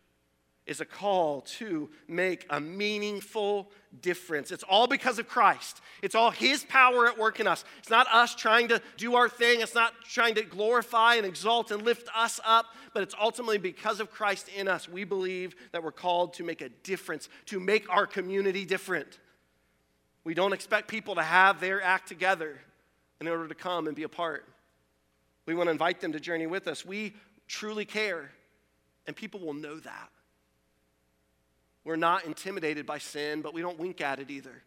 is 0.65 0.81
a 0.81 0.85
call 0.85 1.41
to 1.41 1.89
make 2.07 2.45
a 2.49 2.59
meaningful 2.59 3.69
difference. 4.01 4.51
It's 4.51 4.63
all 4.63 4.87
because 4.87 5.19
of 5.19 5.27
Christ. 5.27 5.79
It's 6.01 6.15
all 6.15 6.31
His 6.31 6.63
power 6.63 7.07
at 7.07 7.17
work 7.17 7.39
in 7.39 7.47
us. 7.47 7.63
It's 7.79 7.89
not 7.89 8.07
us 8.11 8.33
trying 8.33 8.69
to 8.69 8.81
do 8.97 9.15
our 9.15 9.29
thing, 9.29 9.61
it's 9.61 9.75
not 9.75 9.93
trying 10.03 10.35
to 10.35 10.43
glorify 10.43 11.15
and 11.15 11.25
exalt 11.25 11.69
and 11.69 11.83
lift 11.83 12.09
us 12.15 12.39
up, 12.43 12.65
but 12.93 13.03
it's 13.03 13.15
ultimately 13.21 13.59
because 13.59 13.99
of 13.99 14.09
Christ 14.09 14.49
in 14.49 14.67
us. 14.67 14.89
We 14.89 15.03
believe 15.03 15.55
that 15.71 15.83
we're 15.83 15.91
called 15.91 16.33
to 16.35 16.43
make 16.43 16.61
a 16.61 16.69
difference, 16.69 17.29
to 17.47 17.59
make 17.59 17.87
our 17.89 18.07
community 18.07 18.65
different. 18.65 19.19
We 20.25 20.33
don't 20.33 20.53
expect 20.53 20.89
people 20.89 21.15
to 21.15 21.23
have 21.23 21.61
their 21.61 21.81
act 21.81 22.09
together 22.09 22.59
in 23.21 23.27
order 23.27 23.47
to 23.47 23.55
come 23.55 23.87
and 23.87 23.95
be 23.95 24.03
a 24.03 24.09
part. 24.09 24.45
We 25.45 25.53
want 25.53 25.67
to 25.67 25.71
invite 25.71 26.01
them 26.01 26.11
to 26.13 26.19
journey 26.19 26.47
with 26.47 26.67
us. 26.67 26.83
We 26.83 27.13
truly 27.47 27.85
care, 27.85 28.31
and 29.07 29.15
people 29.15 29.39
will 29.39 29.53
know 29.53 29.79
that. 29.79 30.09
We're 31.83 31.95
not 31.95 32.25
intimidated 32.25 32.87
by 32.87 32.97
sin, 32.97 33.43
but 33.43 33.53
we 33.53 33.61
don't 33.61 33.79
wink 33.79 34.01
at 34.01 34.19
it 34.19 34.31
either. 34.31 34.63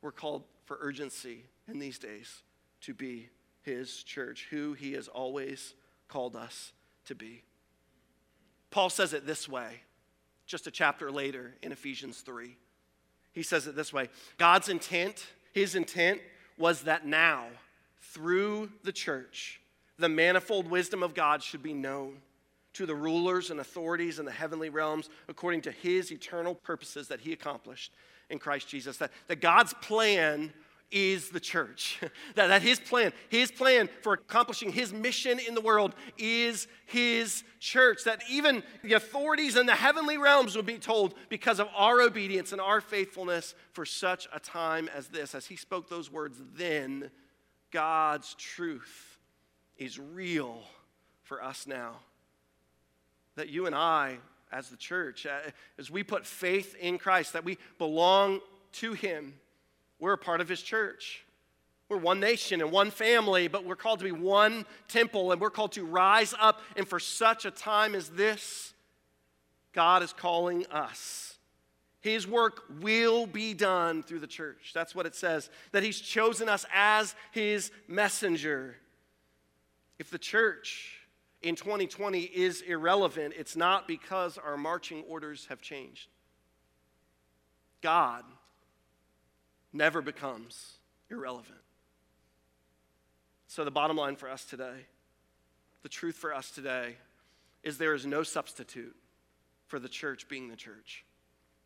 We're 0.00 0.12
called 0.12 0.44
for 0.64 0.78
urgency 0.80 1.44
in 1.68 1.80
these 1.80 1.98
days 1.98 2.42
to 2.82 2.94
be 2.94 3.28
His 3.62 4.04
church, 4.04 4.46
who 4.50 4.74
He 4.74 4.92
has 4.92 5.08
always 5.08 5.74
called 6.06 6.36
us 6.36 6.72
to 7.06 7.16
be. 7.16 7.42
Paul 8.70 8.88
says 8.88 9.12
it 9.12 9.26
this 9.26 9.48
way, 9.48 9.82
just 10.46 10.68
a 10.68 10.70
chapter 10.70 11.10
later 11.10 11.54
in 11.60 11.72
Ephesians 11.72 12.20
3. 12.20 12.56
He 13.32 13.42
says 13.42 13.66
it 13.66 13.76
this 13.76 13.92
way 13.92 14.08
God's 14.38 14.68
intent, 14.68 15.26
his 15.52 15.74
intent, 15.74 16.20
was 16.58 16.82
that 16.82 17.06
now, 17.06 17.46
through 18.00 18.70
the 18.84 18.92
church, 18.92 19.60
the 19.98 20.08
manifold 20.08 20.68
wisdom 20.68 21.02
of 21.02 21.14
God 21.14 21.42
should 21.42 21.62
be 21.62 21.74
known 21.74 22.18
to 22.72 22.86
the 22.86 22.94
rulers 22.94 23.50
and 23.50 23.60
authorities 23.60 24.18
in 24.18 24.24
the 24.24 24.32
heavenly 24.32 24.68
realms 24.68 25.08
according 25.28 25.60
to 25.62 25.70
his 25.70 26.12
eternal 26.12 26.54
purposes 26.54 27.08
that 27.08 27.20
he 27.20 27.32
accomplished 27.32 27.92
in 28.30 28.38
Christ 28.38 28.68
Jesus. 28.68 28.96
That, 28.98 29.10
that 29.26 29.40
God's 29.40 29.74
plan 29.74 30.52
is 30.90 31.30
the 31.30 31.40
church. 31.40 31.98
that, 32.34 32.48
that 32.48 32.62
his 32.62 32.80
plan, 32.80 33.12
his 33.28 33.50
plan 33.50 33.88
for 34.02 34.14
accomplishing 34.14 34.72
his 34.72 34.92
mission 34.92 35.38
in 35.38 35.54
the 35.54 35.60
world 35.60 35.94
is 36.18 36.66
his 36.86 37.44
church. 37.58 38.04
That 38.04 38.22
even 38.28 38.62
the 38.82 38.94
authorities 38.94 39.56
in 39.56 39.66
the 39.66 39.74
heavenly 39.74 40.18
realms 40.18 40.56
will 40.56 40.62
be 40.62 40.78
told 40.78 41.14
because 41.28 41.60
of 41.60 41.68
our 41.76 42.00
obedience 42.00 42.52
and 42.52 42.60
our 42.60 42.80
faithfulness 42.80 43.54
for 43.72 43.84
such 43.84 44.28
a 44.32 44.40
time 44.40 44.88
as 44.94 45.08
this. 45.08 45.34
As 45.34 45.46
he 45.46 45.56
spoke 45.56 45.88
those 45.88 46.10
words, 46.10 46.40
then 46.54 47.10
God's 47.70 48.34
truth 48.34 49.18
is 49.78 49.98
real 49.98 50.62
for 51.22 51.42
us 51.42 51.66
now. 51.66 51.96
That 53.36 53.48
you 53.48 53.66
and 53.66 53.74
I, 53.74 54.18
as 54.52 54.68
the 54.68 54.76
church, 54.76 55.26
as 55.78 55.90
we 55.90 56.02
put 56.02 56.26
faith 56.26 56.74
in 56.80 56.98
Christ, 56.98 57.32
that 57.34 57.44
we 57.44 57.56
belong 57.78 58.40
to 58.72 58.92
him 58.92 59.34
we're 60.00 60.14
a 60.14 60.18
part 60.18 60.40
of 60.40 60.48
his 60.48 60.62
church. 60.62 61.24
We're 61.88 61.98
one 61.98 62.20
nation 62.20 62.60
and 62.60 62.70
one 62.70 62.90
family, 62.90 63.48
but 63.48 63.64
we're 63.64 63.76
called 63.76 63.98
to 63.98 64.04
be 64.04 64.12
one 64.12 64.64
temple 64.88 65.32
and 65.32 65.40
we're 65.40 65.50
called 65.50 65.72
to 65.72 65.84
rise 65.84 66.34
up. 66.40 66.60
And 66.76 66.86
for 66.86 67.00
such 67.00 67.44
a 67.44 67.50
time 67.50 67.94
as 67.94 68.08
this, 68.10 68.74
God 69.72 70.02
is 70.02 70.12
calling 70.12 70.66
us. 70.66 71.36
His 72.00 72.26
work 72.26 72.62
will 72.80 73.26
be 73.26 73.52
done 73.54 74.02
through 74.02 74.20
the 74.20 74.26
church. 74.26 74.70
That's 74.72 74.94
what 74.94 75.04
it 75.04 75.14
says, 75.14 75.50
that 75.72 75.82
He's 75.82 76.00
chosen 76.00 76.48
us 76.48 76.64
as 76.72 77.14
His 77.30 77.70
messenger. 77.86 78.76
If 79.98 80.10
the 80.10 80.18
church 80.18 81.00
in 81.42 81.56
2020 81.56 82.20
is 82.20 82.62
irrelevant, 82.62 83.34
it's 83.36 83.56
not 83.56 83.86
because 83.86 84.38
our 84.38 84.56
marching 84.56 85.04
orders 85.08 85.46
have 85.50 85.60
changed. 85.60 86.08
God 87.82 88.24
never 89.72 90.02
becomes 90.02 90.78
irrelevant. 91.10 91.58
So, 93.46 93.64
the 93.64 93.70
bottom 93.70 93.96
line 93.96 94.16
for 94.16 94.28
us 94.30 94.44
today, 94.44 94.86
the 95.82 95.88
truth 95.88 96.16
for 96.16 96.32
us 96.32 96.50
today, 96.50 96.96
is 97.62 97.78
there 97.78 97.94
is 97.94 98.06
no 98.06 98.22
substitute 98.22 98.94
for 99.66 99.78
the 99.78 99.88
church 99.88 100.28
being 100.28 100.48
the 100.48 100.56
church. 100.56 101.04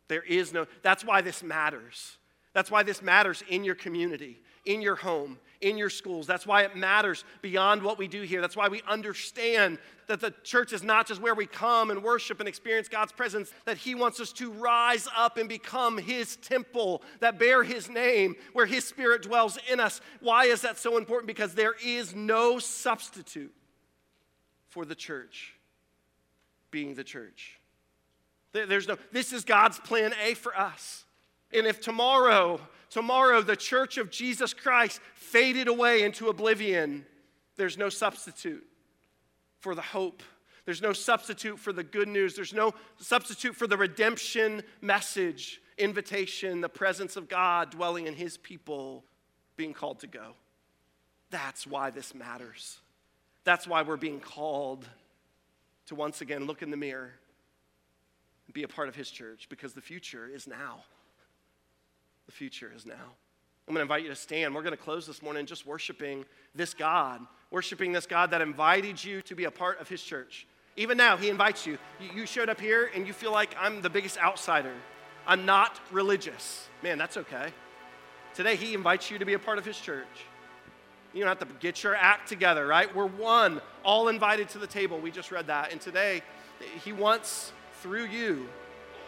There 0.07 0.23
is 0.23 0.53
no, 0.53 0.67
that's 0.81 1.03
why 1.03 1.21
this 1.21 1.43
matters. 1.43 2.17
That's 2.55 2.71
why 2.71 2.83
this 2.83 3.01
matters 3.01 3.43
in 3.49 3.65
your 3.65 3.75
community, 3.75 4.39
in 4.65 4.81
your 4.81 4.95
home, 4.95 5.37
in 5.59 5.77
your 5.77 5.89
schools. 5.89 6.25
That's 6.25 6.47
why 6.47 6.63
it 6.63 6.73
matters 6.73 7.25
beyond 7.41 7.83
what 7.83 7.97
we 7.97 8.07
do 8.07 8.21
here. 8.21 8.39
That's 8.39 8.55
why 8.55 8.69
we 8.69 8.81
understand 8.87 9.77
that 10.07 10.21
the 10.21 10.33
church 10.43 10.71
is 10.71 10.81
not 10.81 11.05
just 11.05 11.21
where 11.21 11.35
we 11.35 11.47
come 11.47 11.91
and 11.91 12.01
worship 12.01 12.39
and 12.39 12.47
experience 12.47 12.87
God's 12.87 13.11
presence, 13.11 13.51
that 13.65 13.75
He 13.75 13.93
wants 13.93 14.21
us 14.21 14.31
to 14.33 14.51
rise 14.53 15.05
up 15.17 15.35
and 15.35 15.49
become 15.49 15.97
His 15.97 16.37
temple 16.37 17.01
that 17.19 17.37
bear 17.37 17.61
His 17.61 17.89
name, 17.89 18.35
where 18.53 18.65
His 18.65 18.85
Spirit 18.85 19.23
dwells 19.23 19.59
in 19.69 19.81
us. 19.81 19.99
Why 20.21 20.45
is 20.45 20.61
that 20.61 20.77
so 20.77 20.97
important? 20.97 21.27
Because 21.27 21.55
there 21.55 21.75
is 21.83 22.15
no 22.15 22.57
substitute 22.57 23.53
for 24.69 24.85
the 24.85 24.95
church 24.95 25.55
being 26.71 26.95
the 26.95 27.03
church. 27.03 27.59
There's 28.53 28.87
no, 28.87 28.97
this 29.11 29.33
is 29.33 29.43
God's 29.43 29.77
plan 29.79 30.13
A 30.23 30.35
for 30.35 30.57
us. 30.57 31.04
And 31.55 31.65
if 31.65 31.79
tomorrow, 31.79 32.59
tomorrow 32.89 33.41
the 33.41 33.55
church 33.55 33.97
of 33.97 34.11
Jesus 34.11 34.53
Christ 34.53 34.99
faded 35.13 35.67
away 35.67 36.03
into 36.03 36.27
oblivion, 36.27 37.05
there's 37.55 37.77
no 37.77 37.89
substitute 37.89 38.65
for 39.59 39.73
the 39.73 39.81
hope. 39.81 40.21
There's 40.65 40.81
no 40.81 40.93
substitute 40.93 41.59
for 41.59 41.71
the 41.71 41.83
good 41.83 42.07
news. 42.07 42.35
There's 42.35 42.53
no 42.53 42.73
substitute 42.97 43.55
for 43.55 43.67
the 43.67 43.77
redemption 43.77 44.63
message, 44.81 45.61
invitation, 45.77 46.61
the 46.61 46.69
presence 46.69 47.15
of 47.15 47.29
God 47.29 47.71
dwelling 47.71 48.07
in 48.07 48.15
his 48.15 48.37
people, 48.37 49.05
being 49.55 49.73
called 49.73 49.99
to 49.99 50.07
go. 50.07 50.33
That's 51.29 51.65
why 51.65 51.91
this 51.91 52.13
matters. 52.13 52.79
That's 53.43 53.67
why 53.67 53.83
we're 53.83 53.97
being 53.97 54.19
called 54.19 54.85
to 55.87 55.95
once 55.95 56.21
again 56.21 56.45
look 56.47 56.61
in 56.61 56.71
the 56.71 56.77
mirror 56.77 57.13
and 58.47 58.53
be 58.53 58.63
a 58.63 58.67
part 58.67 58.87
of 58.87 58.95
his 58.95 59.09
church 59.09 59.47
because 59.49 59.73
the 59.73 59.81
future 59.81 60.27
is 60.27 60.47
now. 60.47 60.83
The 62.25 62.31
future 62.31 62.71
is 62.75 62.85
now. 62.85 62.93
I'm 63.67 63.73
going 63.73 63.77
to 63.77 63.81
invite 63.81 64.03
you 64.03 64.09
to 64.09 64.15
stand. 64.15 64.53
We're 64.53 64.61
going 64.61 64.77
to 64.77 64.83
close 64.83 65.07
this 65.07 65.21
morning 65.21 65.45
just 65.45 65.65
worshiping 65.65 66.25
this 66.53 66.73
God, 66.73 67.21
worshiping 67.49 67.91
this 67.91 68.05
God 68.05 68.31
that 68.31 68.41
invited 68.41 69.03
you 69.03 69.21
to 69.23 69.35
be 69.35 69.45
a 69.45 69.51
part 69.51 69.81
of 69.81 69.89
his 69.89 70.01
church. 70.03 70.45
Even 70.77 70.97
now, 70.97 71.17
he 71.17 71.29
invites 71.29 71.65
you. 71.65 71.77
You 72.13 72.25
showed 72.25 72.49
up 72.49 72.59
here 72.59 72.91
and 72.93 73.07
you 73.07 73.13
feel 73.13 73.31
like 73.31 73.55
I'm 73.59 73.81
the 73.81 73.89
biggest 73.89 74.19
outsider. 74.19 74.73
I'm 75.25 75.45
not 75.45 75.79
religious. 75.91 76.67
Man, 76.83 76.97
that's 76.97 77.17
okay. 77.17 77.51
Today, 78.33 78.55
he 78.55 78.73
invites 78.73 79.09
you 79.09 79.17
to 79.17 79.25
be 79.25 79.33
a 79.33 79.39
part 79.39 79.57
of 79.57 79.65
his 79.65 79.79
church. 79.79 80.25
You 81.13 81.21
don't 81.21 81.29
have 81.29 81.47
to 81.47 81.55
get 81.59 81.81
your 81.81 81.95
act 81.95 82.27
together, 82.27 82.67
right? 82.67 82.93
We're 82.93 83.07
one, 83.07 83.61
all 83.83 84.09
invited 84.09 84.49
to 84.49 84.59
the 84.59 84.67
table. 84.67 84.99
We 84.99 85.11
just 85.11 85.31
read 85.31 85.47
that. 85.47 85.71
And 85.71 85.79
today, 85.79 86.21
he 86.83 86.91
wants 86.91 87.53
through 87.81 88.05
you 88.05 88.49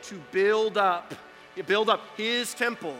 to 0.04 0.16
build 0.32 0.78
up, 0.78 1.14
build 1.64 1.90
up 1.90 2.02
his 2.16 2.54
temple 2.54 2.96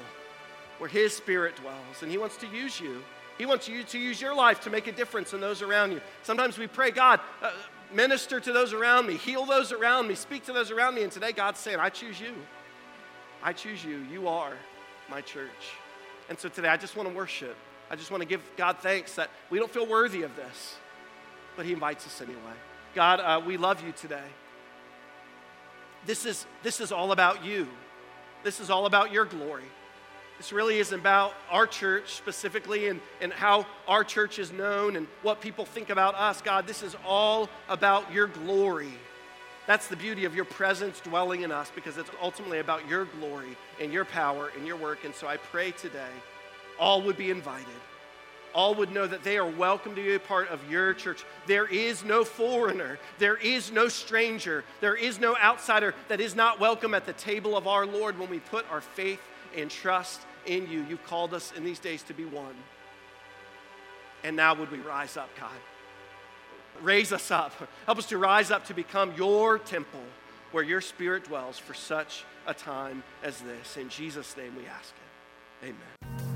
where 0.78 0.90
his 0.90 1.16
spirit 1.16 1.56
dwells. 1.58 2.02
And 2.02 2.12
he 2.12 2.18
wants 2.18 2.38
to 2.38 2.48
use 2.48 2.80
you. 2.80 3.04
He 3.38 3.46
wants 3.46 3.68
you 3.68 3.84
to 3.84 4.00
use 4.00 4.20
your 4.20 4.36
life 4.36 4.62
to 4.62 4.70
make 4.70 4.88
a 4.88 4.92
difference 4.92 5.34
in 5.34 5.40
those 5.40 5.62
around 5.62 5.92
you. 5.92 6.02
Sometimes 6.24 6.58
we 6.58 6.68
pray, 6.68 6.92
God, 6.92 7.20
uh, 7.42 7.52
minister 7.94 8.40
to 8.40 8.52
those 8.52 8.74
around 8.74 9.08
me, 9.08 9.16
heal 9.16 9.46
those 9.46 9.72
around 9.72 10.08
me, 10.08 10.16
speak 10.16 10.46
to 10.46 10.54
those 10.54 10.72
around 10.72 10.96
me. 10.96 11.04
And 11.04 11.12
today, 11.12 11.32
God's 11.32 11.60
saying, 11.60 11.80
I 11.80 11.90
choose 11.90 12.20
you. 12.20 12.34
I 13.44 13.54
choose 13.54 13.84
you. 13.84 14.06
You 14.12 14.28
are 14.28 14.54
my 15.10 15.22
church. 15.22 15.50
And 16.30 16.38
so 16.38 16.50
today, 16.50 16.70
I 16.70 16.78
just 16.78 16.96
want 16.96 17.08
to 17.10 17.16
worship. 17.16 17.56
I 17.90 17.96
just 17.96 18.12
want 18.12 18.22
to 18.22 18.28
give 18.28 18.42
God 18.58 18.78
thanks 18.80 19.16
that 19.16 19.30
we 19.50 19.60
don't 19.60 19.72
feel 19.72 19.86
worthy 19.86 20.24
of 20.24 20.36
this, 20.36 20.76
but 21.56 21.66
He 21.66 21.74
invites 21.74 22.06
us 22.06 22.22
anyway. 22.22 22.38
God, 22.96 23.20
uh, 23.20 23.40
we 23.46 23.58
love 23.58 23.86
you 23.86 23.94
today. 23.94 24.28
This 26.06 26.26
is, 26.26 26.46
this 26.64 26.82
is 26.82 26.92
all 26.92 27.12
about 27.12 27.46
you. 27.46 27.68
This 28.48 28.62
is 28.62 28.70
all 28.70 28.86
about 28.86 29.12
your 29.12 29.26
glory. 29.26 29.66
This 30.38 30.54
really 30.54 30.80
isn't 30.80 30.98
about 30.98 31.34
our 31.52 31.68
church 31.68 32.14
specifically 32.14 32.88
and, 32.88 33.02
and 33.20 33.34
how 33.34 33.66
our 33.90 34.06
church 34.06 34.40
is 34.40 34.54
known 34.54 34.96
and 34.96 35.06
what 35.22 35.42
people 35.42 35.66
think 35.66 35.90
about 35.90 36.16
us. 36.16 36.42
God, 36.42 36.66
this 36.66 36.82
is 36.82 36.96
all 37.06 37.50
about 37.68 38.10
your 38.14 38.28
glory. 38.28 38.94
That's 39.66 39.88
the 39.90 39.98
beauty 39.98 40.24
of 40.24 40.34
your 40.34 40.46
presence 40.46 41.02
dwelling 41.02 41.42
in 41.42 41.52
us 41.52 41.70
because 41.76 41.98
it's 41.98 42.10
ultimately 42.22 42.60
about 42.60 42.88
your 42.88 43.04
glory 43.20 43.58
and 43.82 43.92
your 43.92 44.06
power 44.06 44.50
and 44.56 44.66
your 44.66 44.78
work. 44.78 45.04
And 45.04 45.14
so 45.14 45.28
I 45.28 45.36
pray 45.36 45.72
today 45.72 46.16
all 46.80 47.02
would 47.02 47.18
be 47.18 47.32
invited 47.32 47.68
all 48.58 48.74
would 48.74 48.92
know 48.92 49.06
that 49.06 49.24
they 49.24 49.38
are 49.38 49.48
welcome 49.48 49.94
to 49.96 50.04
be 50.04 50.16
a 50.16 50.20
part 50.20 50.50
of 50.50 50.60
your 50.70 50.92
church. 50.96 51.24
There 51.46 51.68
is 51.68 52.04
no 52.04 52.24
foreigner, 52.24 52.98
there 53.20 53.38
is 53.38 53.72
no 53.72 53.88
stranger, 53.88 54.64
there 54.82 54.96
is 54.96 55.20
no 55.20 55.38
outsider 55.38 55.94
that 56.08 56.20
is 56.20 56.36
not 56.36 56.60
welcome 56.60 56.96
at 56.96 57.06
the 57.06 57.14
table 57.14 57.56
of 57.56 57.68
our 57.68 57.86
Lord 57.86 58.18
when 58.18 58.32
we 58.32 58.40
put 58.40 58.70
our 58.72 58.82
faith 58.82 59.22
and 59.56 59.70
trust 59.70 60.22
in 60.48 60.68
you. 60.68 60.84
You've 60.90 61.06
called 61.06 61.36
us 61.36 61.54
in 61.56 61.64
these 61.64 61.78
days 61.78 62.02
to 62.04 62.16
be 62.16 62.26
one. 62.26 62.56
And 64.24 64.36
now 64.36 64.56
would 64.56 64.72
we 64.72 64.80
rise 64.80 65.18
up, 65.18 65.30
God? 65.40 65.52
Raise 66.82 67.14
us 67.14 67.30
up. 67.30 67.54
Help 67.86 68.00
us 68.00 68.08
to 68.08 68.18
rise 68.18 68.50
up 68.50 68.66
to 68.66 68.74
become 68.74 69.14
your 69.16 69.60
temple 69.60 70.04
where 70.52 70.64
your 70.64 70.82
spirit 70.82 71.26
dwells 71.26 71.60
for 71.60 71.76
such 71.76 72.24
a 72.48 72.56
time 72.56 73.04
as 73.24 73.40
this. 73.42 73.78
In 73.78 73.90
Jesus' 73.90 74.36
name 74.36 74.56
we 74.56 74.66
ask 74.66 74.94
it. 75.62 75.68
Amen. 75.68 76.27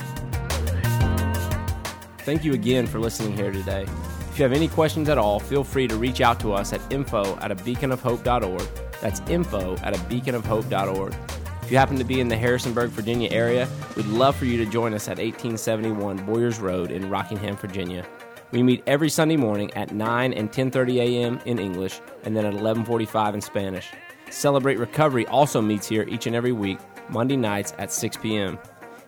Thank 2.24 2.44
you 2.44 2.54
again 2.54 2.86
for 2.86 3.00
listening 3.00 3.36
here 3.36 3.52
today. 3.52 3.84
If 4.30 4.38
you 4.38 4.44
have 4.44 4.54
any 4.54 4.68
questions 4.68 5.10
at 5.10 5.18
all, 5.18 5.40
feel 5.40 5.64
free 5.64 5.88
to 5.88 5.96
reach 5.96 6.22
out 6.22 6.40
to 6.42 6.54
us 6.54 6.72
at 6.72 6.94
info 6.94 7.36
at 7.40 7.52
a 7.52 7.56
beacon 7.56 7.92
of 7.92 8.00
beaconofhope.org. 8.02 8.68
That's 9.02 9.20
info 9.22 9.76
at 9.78 10.00
a 10.00 10.04
beacon 10.04 10.36
of 10.36 10.44
beaconofhope.org. 10.44 11.16
If 11.64 11.72
you 11.72 11.78
happen 11.78 11.98
to 11.98 12.04
be 12.04 12.20
in 12.20 12.28
the 12.28 12.38
Harrisonburg, 12.38 12.92
Virginia 12.92 13.30
area, 13.32 13.68
we'd 13.96 14.06
love 14.06 14.36
for 14.36 14.46
you 14.46 14.58
to 14.64 14.70
join 14.70 14.94
us 14.94 15.08
at 15.08 15.18
1871 15.18 16.18
Boyers 16.26 16.60
Road 16.60 16.92
in 16.92 17.10
Rockingham, 17.10 17.58
Virginia. 17.58 18.06
We 18.52 18.62
meet 18.62 18.84
every 18.86 19.10
Sunday 19.10 19.38
morning 19.38 19.74
at 19.74 19.92
9 19.92 20.34
and 20.34 20.52
10:30 20.52 20.98
a.m. 21.00 21.40
in 21.46 21.58
English 21.58 22.02
and 22.24 22.36
then 22.36 22.46
at 22.46 22.54
11:45 22.54 23.34
in 23.34 23.42
Spanish. 23.42 23.88
Celebrate 24.30 24.78
Recovery 24.78 25.26
also 25.28 25.60
meets 25.60 25.88
here 25.88 26.06
each 26.08 26.28
and 26.28 26.36
every 26.36 26.52
week, 26.52 26.78
Monday 27.10 27.38
nights 27.38 27.74
at 27.80 27.92
6 27.92 28.18
p.m. 28.18 28.60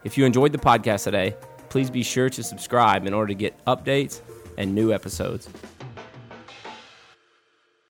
If 0.03 0.17
you 0.17 0.25
enjoyed 0.25 0.51
the 0.51 0.57
podcast 0.57 1.03
today, 1.03 1.35
please 1.73 1.89
be 1.89 2.03
sure 2.03 2.29
to 2.29 2.43
subscribe 2.43 3.07
in 3.07 3.15
order 3.15 3.29
to 3.29 3.33
get 3.33 3.51
updates 3.65 4.21
and 4.59 4.75
new 4.75 4.93
episodes. 4.93 5.49